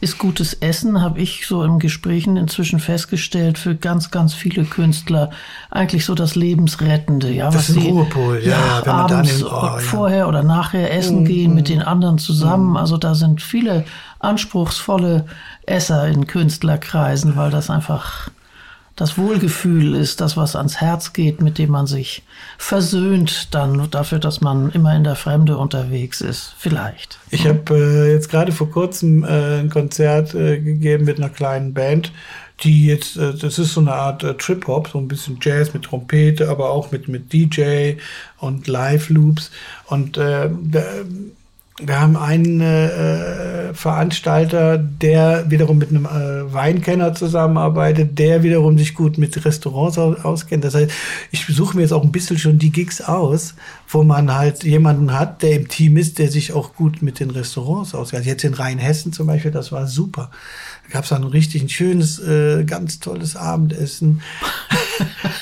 [0.03, 5.31] ist gutes Essen, habe ich so in Gesprächen inzwischen festgestellt, für ganz, ganz viele Künstler
[5.71, 7.31] eigentlich so das Lebensrettende.
[7.31, 9.77] Ja, Das ist ein sie Ruhepol, ja, ja, wenn man da nimmt, oh, ja.
[9.77, 12.77] Mhm, vorher oder nachher essen gehen mit den anderen zusammen.
[12.77, 13.85] Also da sind viele
[14.19, 15.27] anspruchsvolle
[15.67, 18.29] Esser in Künstlerkreisen, weil das einfach
[18.97, 22.23] das Wohlgefühl ist, das, was ans Herz geht, mit dem man sich
[22.59, 26.55] versöhnt dann dafür, dass man immer in der Fremde unterwegs ist.
[26.59, 27.19] Vielleicht.
[27.31, 31.73] Ich habe äh, jetzt gerade vor kurzem äh, ein Konzert äh, gegeben mit einer kleinen
[31.73, 32.13] Band,
[32.63, 35.85] die jetzt, äh, das ist so eine Art äh, Trip-Hop, so ein bisschen Jazz mit
[35.85, 37.95] Trompete, aber auch mit, mit DJ
[38.39, 39.51] und Live-Loops.
[39.87, 40.83] Und äh, da,
[41.81, 48.95] wir haben einen äh, Veranstalter, der wiederum mit einem äh, Weinkenner zusammenarbeitet, der wiederum sich
[48.95, 50.65] gut mit Restaurants aus, auskennt.
[50.65, 50.91] Das heißt,
[51.31, 53.55] ich suche mir jetzt auch ein bisschen schon die Gigs aus,
[53.89, 57.31] wo man halt jemanden hat, der im Team ist, der sich auch gut mit den
[57.31, 58.21] Restaurants auskennt.
[58.21, 60.31] Also jetzt in Rheinhessen zum Beispiel, das war super.
[60.85, 64.21] Da gab es dann richtig ein schönes, äh, ganz tolles Abendessen.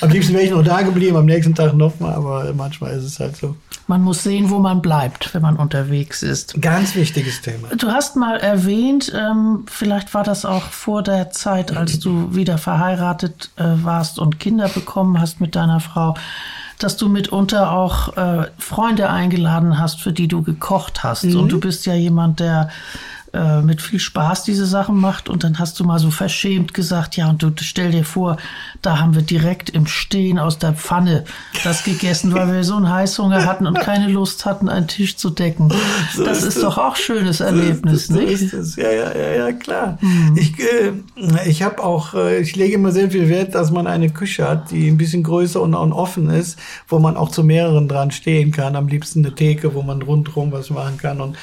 [0.01, 3.19] Am liebsten wäre ich noch da geblieben, am nächsten Tag nochmal, aber manchmal ist es
[3.19, 3.55] halt so.
[3.87, 6.61] Man muss sehen, wo man bleibt, wenn man unterwegs ist.
[6.61, 7.69] Ganz wichtiges Thema.
[7.75, 12.57] Du hast mal erwähnt, ähm, vielleicht war das auch vor der Zeit, als du wieder
[12.57, 16.15] verheiratet äh, warst und Kinder bekommen hast mit deiner Frau,
[16.79, 21.25] dass du mitunter auch äh, Freunde eingeladen hast, für die du gekocht hast.
[21.25, 22.69] Und du bist ja jemand, der
[23.33, 27.15] äh, mit viel Spaß diese Sachen macht und dann hast du mal so verschämt gesagt,
[27.15, 28.35] ja, und du stell dir vor,
[28.81, 31.23] da haben wir direkt im Stehen aus der Pfanne
[31.63, 35.29] das gegessen, weil wir so einen Heißhunger hatten und keine Lust hatten, einen Tisch zu
[35.29, 35.71] decken.
[36.13, 38.41] So das ist, ist doch auch schönes Erlebnis, so nicht?
[38.41, 38.75] Ist es.
[38.75, 39.97] Ja, ja, ja, ja, klar.
[40.01, 40.35] Mhm.
[40.35, 44.09] Ich, äh, ich habe auch, äh, ich lege immer sehr viel Wert, dass man eine
[44.09, 47.87] Küche hat, die ein bisschen größer und, und offen ist, wo man auch zu mehreren
[47.87, 48.75] dran stehen kann.
[48.75, 51.37] Am liebsten eine Theke, wo man rundherum was machen kann und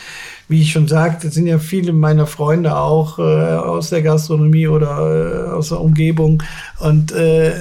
[0.48, 5.46] wie ich schon sagte, sind ja viele meiner Freunde auch äh, aus der Gastronomie oder
[5.46, 6.42] äh, aus der Umgebung.
[6.78, 7.52] Und äh,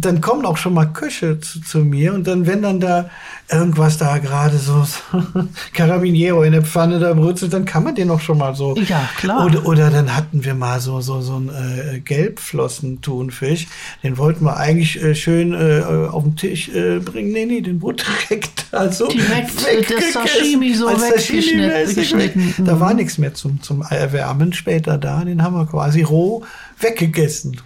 [0.00, 3.08] dann kommen auch schon mal Köche zu, zu mir und dann, wenn dann da
[3.50, 4.98] irgendwas da gerade so, so
[5.72, 8.76] Carabiniero in der Pfanne da brützelt, dann kann man den auch schon mal so.
[8.76, 9.46] Ja, klar.
[9.46, 13.68] Oder, oder dann hatten wir mal so, so, so ein äh, Gelbflossen-Thunfisch.
[14.02, 17.32] Den wollten wir eigentlich äh, schön äh, auf den Tisch äh, bringen.
[17.32, 19.52] Nee, nee, den wurde direkt also direkt
[19.90, 22.66] das Sashimi so weggeschnitten.
[22.66, 25.24] Da war nichts mehr zum, zum Erwärmen später da.
[25.24, 26.44] Den haben wir quasi roh
[26.80, 27.60] weggegessen.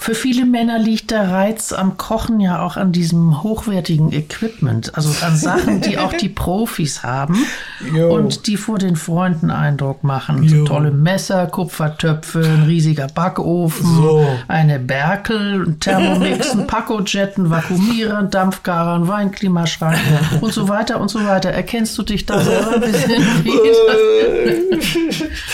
[0.00, 5.10] Für viele Männer liegt der Reiz am Kochen ja auch an diesem hochwertigen Equipment, also
[5.22, 7.36] an Sachen, die auch die Profis haben
[7.94, 8.14] jo.
[8.14, 10.48] und die vor den Freunden Eindruck machen.
[10.48, 14.26] So tolle Messer, Kupfertöpfe, ein riesiger Backofen, so.
[14.48, 19.98] eine Berkel, ein Thermomix, ein Pacojet, ein Vakuumierer, ein Dampfgarer, ein Weinklimaschrank
[20.40, 21.50] und so weiter und so weiter.
[21.50, 23.60] Erkennst du dich da selber ein bisschen wieder?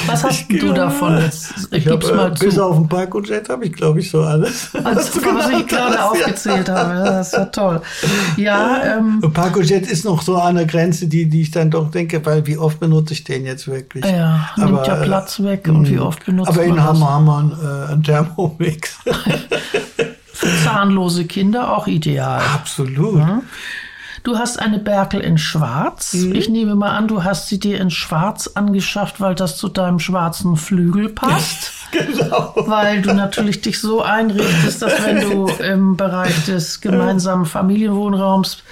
[0.06, 1.68] Was hast ich, du davon jetzt?
[1.72, 2.44] Ich Gib's hab, mal äh, zu.
[2.44, 4.70] Bis auf ein Pacojet habe ich, glaube ich, so alles.
[4.84, 6.94] Also, was ich gerade aufgezählt habe.
[6.94, 7.80] Das ist ja toll.
[8.36, 12.24] Ja, ähm, Pacojet ist noch so an der Grenze, die, die ich dann doch denke,
[12.24, 14.04] weil wie oft benutze ich den jetzt wirklich?
[14.04, 16.02] Ja, aber, nimmt ja Platz weg und wie mm.
[16.02, 18.98] oft benutzt aber man Aber in Hammer haben wir einen, äh, Thermomix.
[20.32, 22.42] Für zahnlose Kinder auch ideal.
[22.54, 23.18] Absolut.
[23.18, 23.42] Ja.
[24.26, 26.12] Du hast eine Berkel in Schwarz.
[26.12, 26.34] Mhm.
[26.34, 30.00] Ich nehme mal an, du hast sie dir in Schwarz angeschafft, weil das zu deinem
[30.00, 31.70] schwarzen Flügel passt.
[31.92, 32.52] genau.
[32.56, 38.64] Weil du natürlich dich so einrichtest, dass wenn du im Bereich des gemeinsamen Familienwohnraums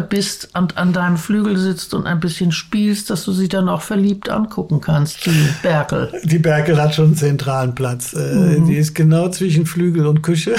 [0.00, 3.82] bist und an deinem Flügel sitzt und ein bisschen spielst, dass du sie dann auch
[3.82, 6.10] verliebt angucken kannst, die Berkel.
[6.24, 8.14] Die Berkel hat schon einen zentralen Platz.
[8.14, 8.66] Äh, mhm.
[8.66, 10.54] Die ist genau zwischen Flügel und Küche.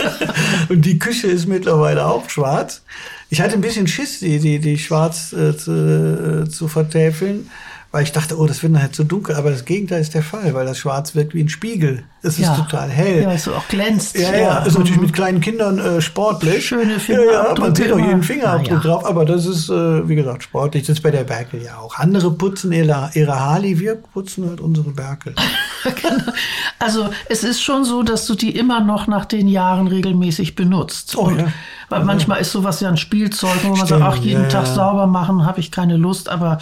[0.70, 2.82] und die Küche ist mittlerweile auch schwarz.
[3.28, 7.50] Ich hatte ein bisschen Schiss, die, die, die schwarz äh, zu, äh, zu vertäfeln
[7.94, 9.36] weil ich dachte, oh, das wird nachher zu dunkel.
[9.36, 12.02] Aber das Gegenteil ist der Fall, weil das Schwarz wirkt wie ein Spiegel.
[12.22, 12.50] Es ja.
[12.50, 13.22] ist total hell.
[13.22, 14.18] Ja, es auch glänzt.
[14.18, 14.58] Ja, ja, ja.
[14.64, 16.66] ist natürlich mit kleinen Kindern äh, sportlich.
[16.66, 17.32] Schöne Fingerabdrücke.
[17.32, 20.82] Ja, ja, man sieht auch jeden Fingerabdruck drauf, aber das ist, äh, wie gesagt, sportlich.
[20.82, 21.96] Das ist bei der Berkel ja auch.
[21.96, 25.36] Andere putzen ihre, ihre Harley, wir putzen halt unsere Berkel.
[25.84, 26.32] genau.
[26.80, 31.14] Also es ist schon so, dass du die immer noch nach den Jahren regelmäßig benutzt.
[31.16, 31.46] Oh, Und, ja.
[31.90, 35.06] Weil manchmal ist sowas ja ein Spielzeug, wo man Stimmt, sagt, ach, jeden Tag sauber
[35.06, 36.58] machen, habe ich keine Lust, aber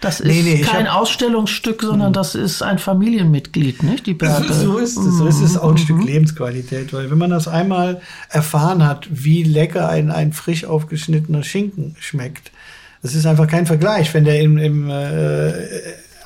[0.00, 2.12] das ist nee, nee, kein hab, Ausstellungsstück, sondern hm.
[2.14, 4.06] das ist ein Familienmitglied, nicht?
[4.06, 4.52] Die Berke.
[4.52, 5.04] So ist es.
[5.18, 5.78] So ist es auch ein mhm.
[5.78, 11.42] Stück Lebensqualität, weil wenn man das einmal erfahren hat, wie lecker ein, ein frisch aufgeschnittener
[11.42, 12.50] Schinken schmeckt,
[13.02, 15.52] das ist einfach kein Vergleich, wenn der im, im äh,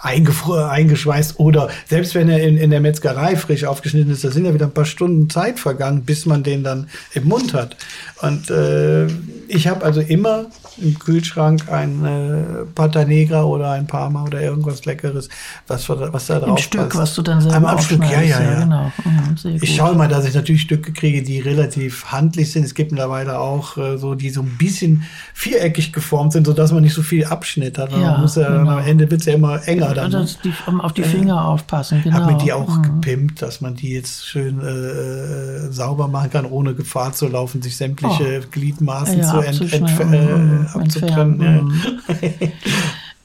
[0.04, 4.54] eingeschweißt oder selbst wenn er in, in der Metzgerei frisch aufgeschnitten ist, da sind ja
[4.54, 7.76] wieder ein paar Stunden Zeit vergangen, bis man den dann im Mund hat.
[8.20, 9.06] Und äh,
[9.48, 10.46] ich habe also immer
[10.78, 15.28] im Kühlschrank ein äh, Pata Negra oder ein Parma oder irgendwas Leckeres,
[15.66, 16.96] was, was da drauf Im Stück, passt.
[16.96, 18.60] was du dann selber Am Stück, ja, ja, ja.
[18.60, 18.92] Genau.
[19.04, 22.64] Mhm, ich schaue mal, dass ich natürlich Stücke kriege, die relativ handlich sind.
[22.64, 26.82] Es gibt mittlerweile auch äh, so, die so ein bisschen viereckig geformt sind, sodass man
[26.82, 27.92] nicht so viel Abschnitt hat.
[27.92, 28.72] Ja, man muss ja, genau.
[28.72, 30.10] am Ende wird es ja immer enger dann.
[30.10, 30.26] Ne?
[30.44, 32.16] Die, auf die Finger äh, aufpassen, genau.
[32.16, 32.82] Habe mir die auch mhm.
[32.82, 37.62] gepimpt, dass man die jetzt schön äh, äh, sauber machen kann, ohne Gefahr zu laufen,
[37.62, 38.48] sich sämtliche oh.
[38.50, 41.40] Gliedmaßen ja, zu ent, ent, äh, abzutrennen.
[41.40, 41.62] Ja.
[41.62, 42.52] Mhm.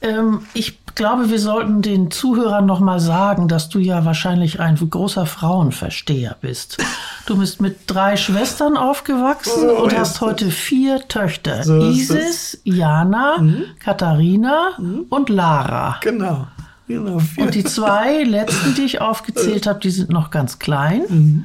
[0.00, 4.76] ähm, ich glaube, wir sollten den Zuhörern noch mal sagen, dass du ja wahrscheinlich ein
[4.76, 6.78] großer Frauenversteher bist.
[7.26, 11.62] Du bist mit drei Schwestern aufgewachsen oh, und hast heute vier Töchter.
[11.62, 13.64] So Isis, Jana, mhm.
[13.78, 15.06] Katharina mhm.
[15.08, 15.98] und Lara.
[16.02, 16.46] Genau.
[16.90, 21.02] Genau und die zwei letzten, die ich aufgezählt habe, die sind noch ganz klein.
[21.08, 21.44] Mhm.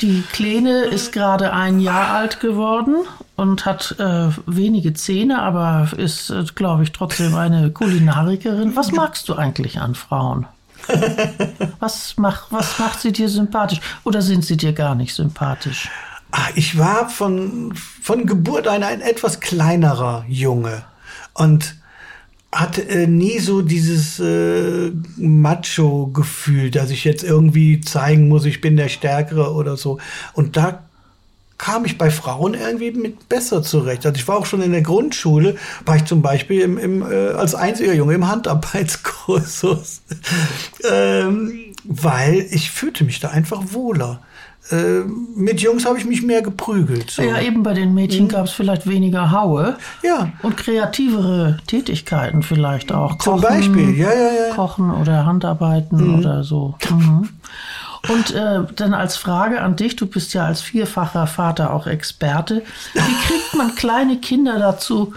[0.00, 2.96] Die Kleine ist gerade ein Jahr alt geworden
[3.36, 8.76] und hat äh, wenige Zähne, aber ist, äh, glaube ich, trotzdem eine Kulinarikerin.
[8.76, 10.46] Was magst du eigentlich an Frauen?
[11.80, 13.80] was, mach, was macht sie dir sympathisch?
[14.04, 15.90] Oder sind sie dir gar nicht sympathisch?
[16.32, 20.84] Ah, ich war von, von Geburt ein, ein etwas kleinerer Junge.
[21.34, 21.74] Und
[22.52, 28.76] hatte äh, nie so dieses äh, Macho-Gefühl, dass ich jetzt irgendwie zeigen muss, ich bin
[28.76, 29.98] der Stärkere oder so.
[30.32, 30.82] Und da
[31.58, 34.06] kam ich bei Frauen irgendwie mit besser zurecht.
[34.06, 37.28] Also ich war auch schon in der Grundschule, war ich zum Beispiel im, im, äh,
[37.32, 40.00] als einziger Junge im Handarbeitskursus,
[40.90, 41.52] ähm,
[41.84, 44.22] weil ich fühlte mich da einfach wohler.
[44.70, 45.02] Äh,
[45.34, 47.10] mit Jungs habe ich mich mehr geprügelt.
[47.10, 47.22] So.
[47.22, 48.28] Ja, eben bei den Mädchen mhm.
[48.28, 49.76] gab es vielleicht weniger Haue.
[50.02, 50.32] Ja.
[50.42, 53.18] Und kreativere Tätigkeiten vielleicht auch.
[53.18, 54.54] Zum Kochen, Beispiel, ja, ja, ja.
[54.54, 56.18] Kochen oder Handarbeiten mhm.
[56.18, 56.76] oder so.
[56.88, 57.28] Mhm.
[58.08, 62.62] Und äh, dann als Frage an dich, du bist ja als vierfacher Vater auch Experte.
[62.94, 65.12] Wie kriegt man kleine Kinder dazu,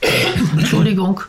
[0.56, 1.20] Entschuldigung,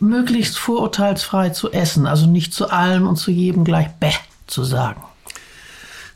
[0.00, 2.06] möglichst vorurteilsfrei zu essen?
[2.06, 4.12] Also nicht zu allem und zu jedem gleich Bäh
[4.46, 5.02] zu sagen.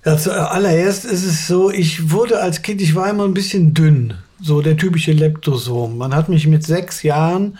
[0.05, 4.15] Ja, zuallererst ist es so, ich wurde als Kind, ich war immer ein bisschen dünn.
[4.41, 5.97] So der typische Leptosom.
[5.97, 7.59] Man hat mich mit sechs Jahren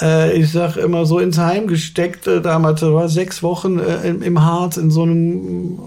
[0.00, 2.26] äh, ich sag immer so ins Heim gesteckt.
[2.26, 5.78] Äh, damals war sechs Wochen äh, im, im Harz in so einem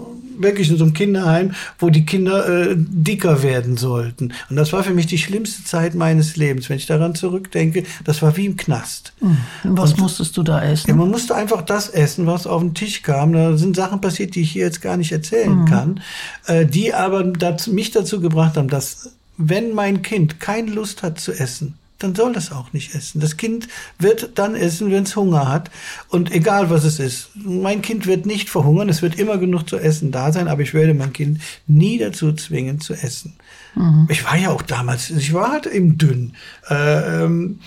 [0.42, 4.32] wirklich in so einem Kinderheim, wo die Kinder äh, dicker werden sollten.
[4.48, 6.68] Und das war für mich die schlimmste Zeit meines Lebens.
[6.68, 9.12] Wenn ich daran zurückdenke, das war wie im Knast.
[9.20, 9.38] Mhm.
[9.64, 10.90] Was Und, musstest du da essen?
[10.90, 13.32] Ja, man musste einfach das essen, was auf den Tisch kam.
[13.32, 15.64] Da sind Sachen passiert, die ich hier jetzt gar nicht erzählen mhm.
[15.66, 16.00] kann,
[16.46, 21.18] äh, die aber dazu, mich dazu gebracht haben, dass wenn mein Kind keine Lust hat
[21.18, 23.20] zu essen, dann soll das auch nicht essen.
[23.20, 25.70] Das Kind wird dann essen, wenn es Hunger hat.
[26.08, 27.30] Und egal was es ist.
[27.34, 28.88] Mein Kind wird nicht verhungern.
[28.88, 32.32] Es wird immer genug zu essen da sein, aber ich werde mein Kind nie dazu
[32.32, 33.34] zwingen zu essen.
[33.74, 34.08] Mhm.
[34.10, 36.34] Ich war ja auch damals, ich war halt eben dünn.
[36.68, 37.60] Äh, ähm,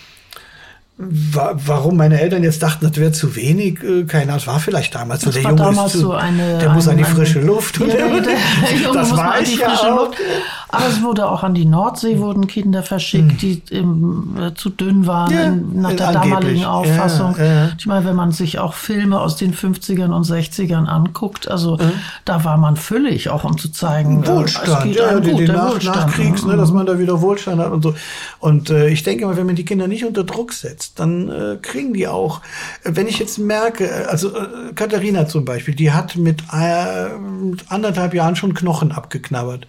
[1.09, 4.95] warum meine Eltern jetzt dachten, das wäre zu wenig, äh, keine Ahnung, es war vielleicht
[4.95, 5.31] damals so.
[5.31, 7.79] Der Junge ist zu, so eine, der muss an die frische Luft.
[7.79, 8.33] Ja, der, der,
[8.83, 10.17] Junge das muss war an die frische ja Luft.
[10.73, 13.37] Aber es wurde auch an die Nordsee wurden Kinder verschickt, hm.
[13.37, 16.31] die im, äh, zu dünn waren ja, in, nach der angeblich.
[16.31, 17.35] damaligen Auffassung.
[17.37, 17.69] Ja.
[17.77, 21.91] Ich meine, wenn man sich auch Filme aus den 50ern und 60ern anguckt, also mhm.
[22.25, 25.51] da war man füllig, auch um zu zeigen, äh, Wohlstand, es geht ja, gut, den
[25.51, 25.95] Nach Wohlstand.
[25.95, 27.93] Nachkriegs, ne, dass man da wieder Wohlstand hat und so.
[28.39, 31.57] Und äh, ich denke mal, wenn man die Kinder nicht unter Druck setzt, dann äh,
[31.61, 32.41] kriegen die auch,
[32.83, 37.71] wenn ich jetzt merke, äh, also äh, Katharina zum Beispiel, die hat mit, äh, mit
[37.71, 39.67] anderthalb Jahren schon Knochen abgeknabbert.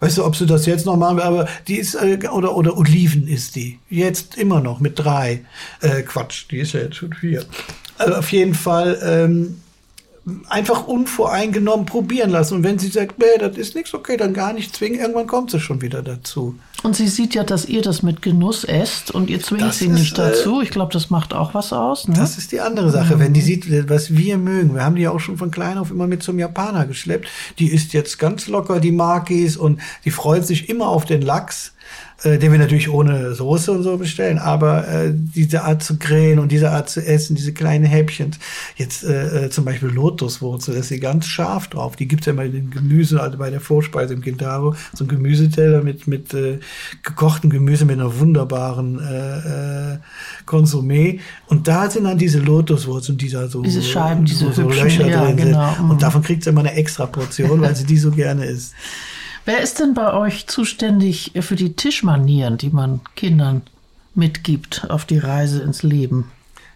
[0.00, 3.28] Weißt du, ob sie das jetzt noch machen, aber die ist, äh, oder, oder Oliven
[3.28, 3.78] ist die.
[3.88, 5.44] Jetzt immer noch mit drei.
[5.80, 7.44] Äh, Quatsch, die ist ja jetzt schon vier.
[7.98, 9.61] Also auf jeden Fall, ähm,
[10.48, 12.54] einfach unvoreingenommen probieren lassen.
[12.54, 15.50] Und wenn sie sagt, nee, das ist nichts, okay, dann gar nicht zwingen, irgendwann kommt
[15.50, 16.54] sie schon wieder dazu.
[16.84, 19.86] Und sie sieht ja, dass ihr das mit Genuss esst und ihr zwingt das sie
[19.86, 20.60] ist, nicht dazu.
[20.60, 22.06] Äh, ich glaube, das macht auch was aus.
[22.06, 22.14] Ne?
[22.14, 23.16] Das ist die andere Sache.
[23.16, 23.20] Mhm.
[23.20, 24.74] Wenn die sieht, was wir mögen.
[24.74, 27.28] Wir haben die ja auch schon von klein auf immer mit zum Japaner geschleppt.
[27.58, 31.72] Die isst jetzt ganz locker die Makis und die freut sich immer auf den Lachs
[32.24, 36.38] äh, den wir natürlich ohne Soße und so bestellen, aber äh, diese Art zu grillen
[36.38, 38.36] und diese Art zu essen, diese kleinen Häppchen,
[38.76, 41.96] jetzt äh, äh zum Beispiel Lotuswurzel, da ist sie ganz scharf drauf.
[41.96, 45.08] Die gibt's ja immer in den Gemüse, also bei der Vorspeise im Kintaro, so ein
[45.08, 46.60] Gemüseteller mit, mit äh,
[47.02, 49.98] gekochtem Gemüse mit einer wunderbaren äh, äh,
[50.46, 51.18] Konsumé.
[51.48, 55.06] Und da sind dann diese Lotuswurzeln, die da so, diese Scheiben, diese so, so Löcher
[55.06, 55.74] ja, drin genau.
[55.74, 55.90] sind.
[55.90, 55.98] Und mhm.
[55.98, 58.74] davon kriegt sie immer eine extra Portion, weil sie die so gerne isst.
[59.44, 63.62] Wer ist denn bei euch zuständig für die Tischmanieren, die man Kindern
[64.14, 66.30] mitgibt auf die Reise ins Leben?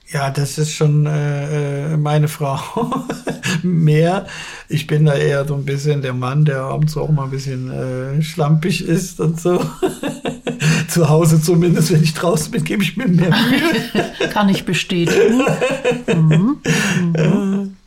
[0.09, 2.61] Ja, das ist schon äh, äh meine Frau.
[3.63, 4.27] Mehr.
[4.69, 7.71] Ich bin da eher so ein bisschen der Mann, der abends auch mal ein bisschen
[7.71, 9.61] äh, schlampig ist und so.
[10.89, 14.29] Zu Hause zumindest, wenn ich draußen bin, gebe ich mir mehr Mühe.
[14.33, 15.43] Kann ich bestätigen.
[16.07, 16.59] Mhm.
[17.01, 17.46] Mhm.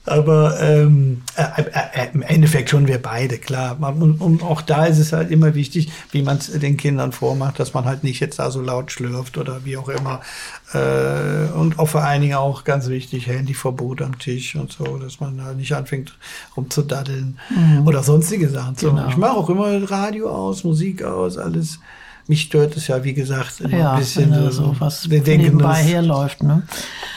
[0.10, 3.78] Aber ähm, äh, äh, äh, im Endeffekt schon wir beide, klar.
[3.80, 7.60] Und, und, auch da ist es halt immer wichtig, wie man es den Kindern vormacht,
[7.60, 10.22] dass man halt nicht jetzt da so laut schlürft oder wie auch immer.
[10.74, 15.20] Äh, und auch vor allen Dingen auch ganz wichtig, Handyverbot am Tisch und so, dass
[15.20, 16.18] man da nicht anfängt
[16.58, 17.88] rumzudaddeln mhm.
[17.88, 19.08] oder sonstige Sachen zu genau.
[19.10, 21.80] Ich mache auch immer Radio aus, Musik aus, alles
[22.30, 26.44] mich stört es ja, wie gesagt, ja, ein bisschen so, so was nebenbei herläuft.
[26.44, 26.62] Ne?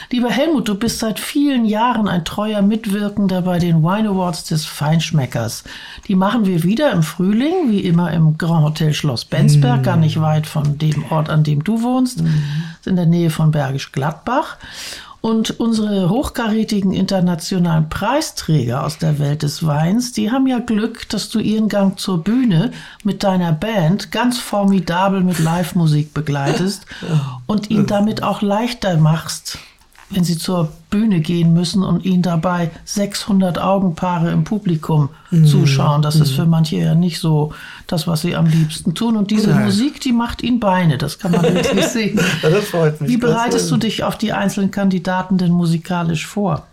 [0.09, 4.65] Lieber Helmut, du bist seit vielen Jahren ein treuer Mitwirkender bei den Wine Awards des
[4.65, 5.65] Feinschmeckers.
[6.07, 9.83] Die machen wir wieder im Frühling, wie immer im Grand Hotel Schloss Bensberg, mm.
[9.83, 12.27] gar nicht weit von dem Ort, an dem du wohnst, mm.
[12.85, 14.57] in der Nähe von Bergisch Gladbach.
[15.25, 21.29] Und unsere hochkarätigen internationalen Preisträger aus der Welt des Weins, die haben ja Glück, dass
[21.29, 22.73] du ihren Gang zur Bühne
[23.05, 26.85] mit deiner Band ganz formidabel mit Live-Musik begleitest
[27.47, 29.59] und ihn damit auch leichter machst,
[30.15, 35.45] wenn sie zur Bühne gehen müssen und ihnen dabei 600 Augenpaare im Publikum mm.
[35.45, 36.01] zuschauen.
[36.01, 36.21] Das mm.
[36.21, 37.53] ist für manche ja nicht so
[37.87, 39.17] das, was sie am liebsten tun.
[39.17, 39.65] Und diese Nein.
[39.65, 40.97] Musik, die macht ihnen Beine.
[40.97, 42.19] Das kann man wirklich sehen.
[42.41, 43.09] das freut mich.
[43.09, 46.67] Wie bereitest du dich auf die einzelnen Kandidaten denn musikalisch vor?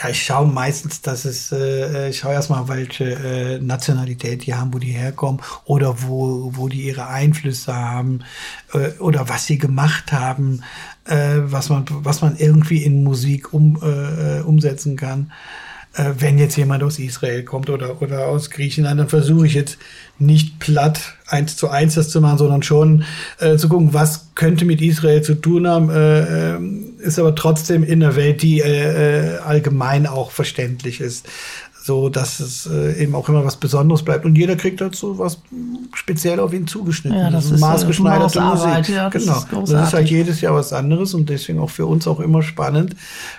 [0.00, 4.72] Ja, ich schaue meistens, dass es, äh, ich schaue erstmal, welche äh, Nationalität die haben,
[4.72, 8.20] wo die herkommen oder wo, wo die ihre Einflüsse haben
[8.72, 10.62] äh, oder was sie gemacht haben,
[11.04, 15.32] äh, was, man, was man irgendwie in Musik um, äh, umsetzen kann.
[15.98, 19.78] Äh, wenn jetzt jemand aus Israel kommt oder, oder aus Griechenland, dann versuche ich jetzt
[20.18, 23.04] nicht platt eins zu eins das zu machen, sondern schon
[23.40, 26.58] äh, zu gucken, was könnte mit Israel zu tun haben, äh, äh,
[26.98, 31.26] ist aber trotzdem in der Welt, die äh, äh allgemein auch verständlich ist
[31.88, 35.38] so dass es äh, eben auch immer was Besonderes bleibt und jeder kriegt dazu was
[35.94, 37.18] speziell auf ihn zugeschnitten.
[37.18, 38.88] Ja, das, das ist maßgeschneiderte Musik.
[38.90, 39.62] Ja, das genau.
[39.62, 42.42] Ist das ist halt jedes Jahr was anderes und deswegen auch für uns auch immer
[42.42, 42.94] spannend,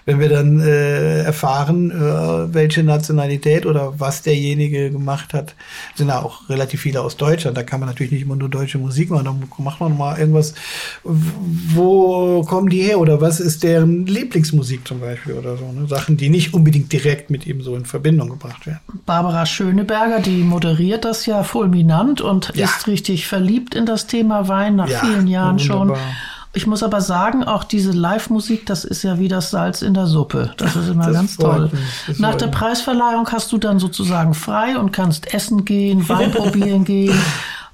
[0.05, 5.53] wenn wir dann äh, erfahren, äh, welche Nationalität oder was derjenige gemacht hat.
[5.93, 7.55] Sind ja auch relativ viele aus Deutschland.
[7.55, 9.25] Da kann man natürlich nicht immer nur deutsche Musik machen.
[9.25, 10.55] Da macht man mal irgendwas.
[11.03, 15.71] Wo kommen die her oder was ist deren Lieblingsmusik zum Beispiel oder so?
[15.71, 15.87] Ne?
[15.87, 18.79] Sachen, die nicht unbedingt direkt mit ihm so in Verbindung gebracht werden.
[19.05, 22.65] Barbara Schöneberger, die moderiert das ja fulminant und ja.
[22.65, 25.97] ist richtig verliebt in das Thema Wein nach ja, vielen Jahren wunderbar.
[25.97, 26.05] schon.
[26.51, 30.07] Ich muss aber sagen, auch diese Live-Musik, das ist ja wie das Salz in der
[30.07, 30.51] Suppe.
[30.57, 31.69] Das ist immer das ganz toll.
[32.17, 37.15] Nach der Preisverleihung hast du dann sozusagen frei und kannst essen gehen, Wein probieren gehen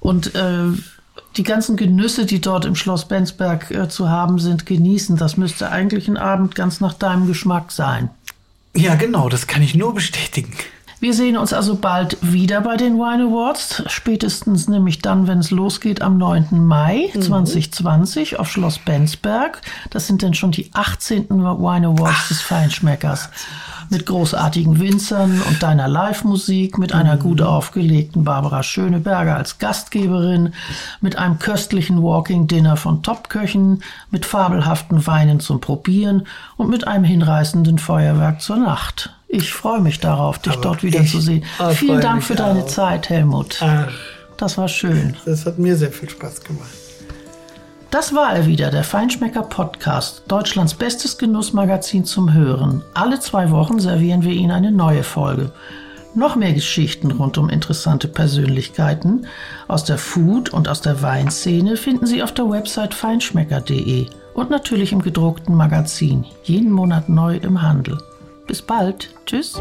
[0.00, 0.72] und äh,
[1.36, 5.16] die ganzen Genüsse, die dort im Schloss Bensberg äh, zu haben sind, genießen.
[5.16, 8.10] Das müsste eigentlich ein Abend ganz nach deinem Geschmack sein.
[8.76, 10.52] Ja, genau, das kann ich nur bestätigen.
[10.98, 15.50] Wir sehen uns also bald wieder bei den Wine Awards, spätestens nämlich dann, wenn es
[15.50, 16.66] losgeht am 9.
[16.66, 17.20] Mai mhm.
[17.20, 19.60] 2020 auf Schloss Bensberg.
[19.90, 21.28] Das sind dann schon die 18.
[21.28, 22.28] Wine Awards Ach.
[22.28, 23.28] des Feinschmeckers
[23.90, 27.20] mit großartigen Winzern und deiner Live-Musik, mit einer mhm.
[27.20, 30.54] gut aufgelegten Barbara Schöneberger als Gastgeberin,
[31.00, 36.26] mit einem köstlichen Walking Dinner von Topköchen, mit fabelhaften Weinen zum Probieren
[36.56, 39.10] und mit einem hinreißenden Feuerwerk zur Nacht.
[39.28, 41.44] Ich freue mich darauf, dich Aber dort wiederzusehen.
[41.72, 42.66] Vielen Dank für deine auch.
[42.66, 43.58] Zeit, Helmut.
[43.60, 43.88] Ach,
[44.36, 45.16] das war schön.
[45.24, 46.85] Das hat mir sehr viel Spaß gemacht.
[47.90, 52.82] Das war er wieder, der Feinschmecker Podcast, Deutschlands bestes Genussmagazin zum Hören.
[52.94, 55.52] Alle zwei Wochen servieren wir Ihnen eine neue Folge.
[56.14, 59.26] Noch mehr Geschichten rund um interessante Persönlichkeiten
[59.68, 64.92] aus der Food- und aus der Weinszene finden Sie auf der Website feinschmecker.de und natürlich
[64.92, 67.98] im gedruckten Magazin, jeden Monat neu im Handel.
[68.46, 69.10] Bis bald.
[69.26, 69.60] Tschüss.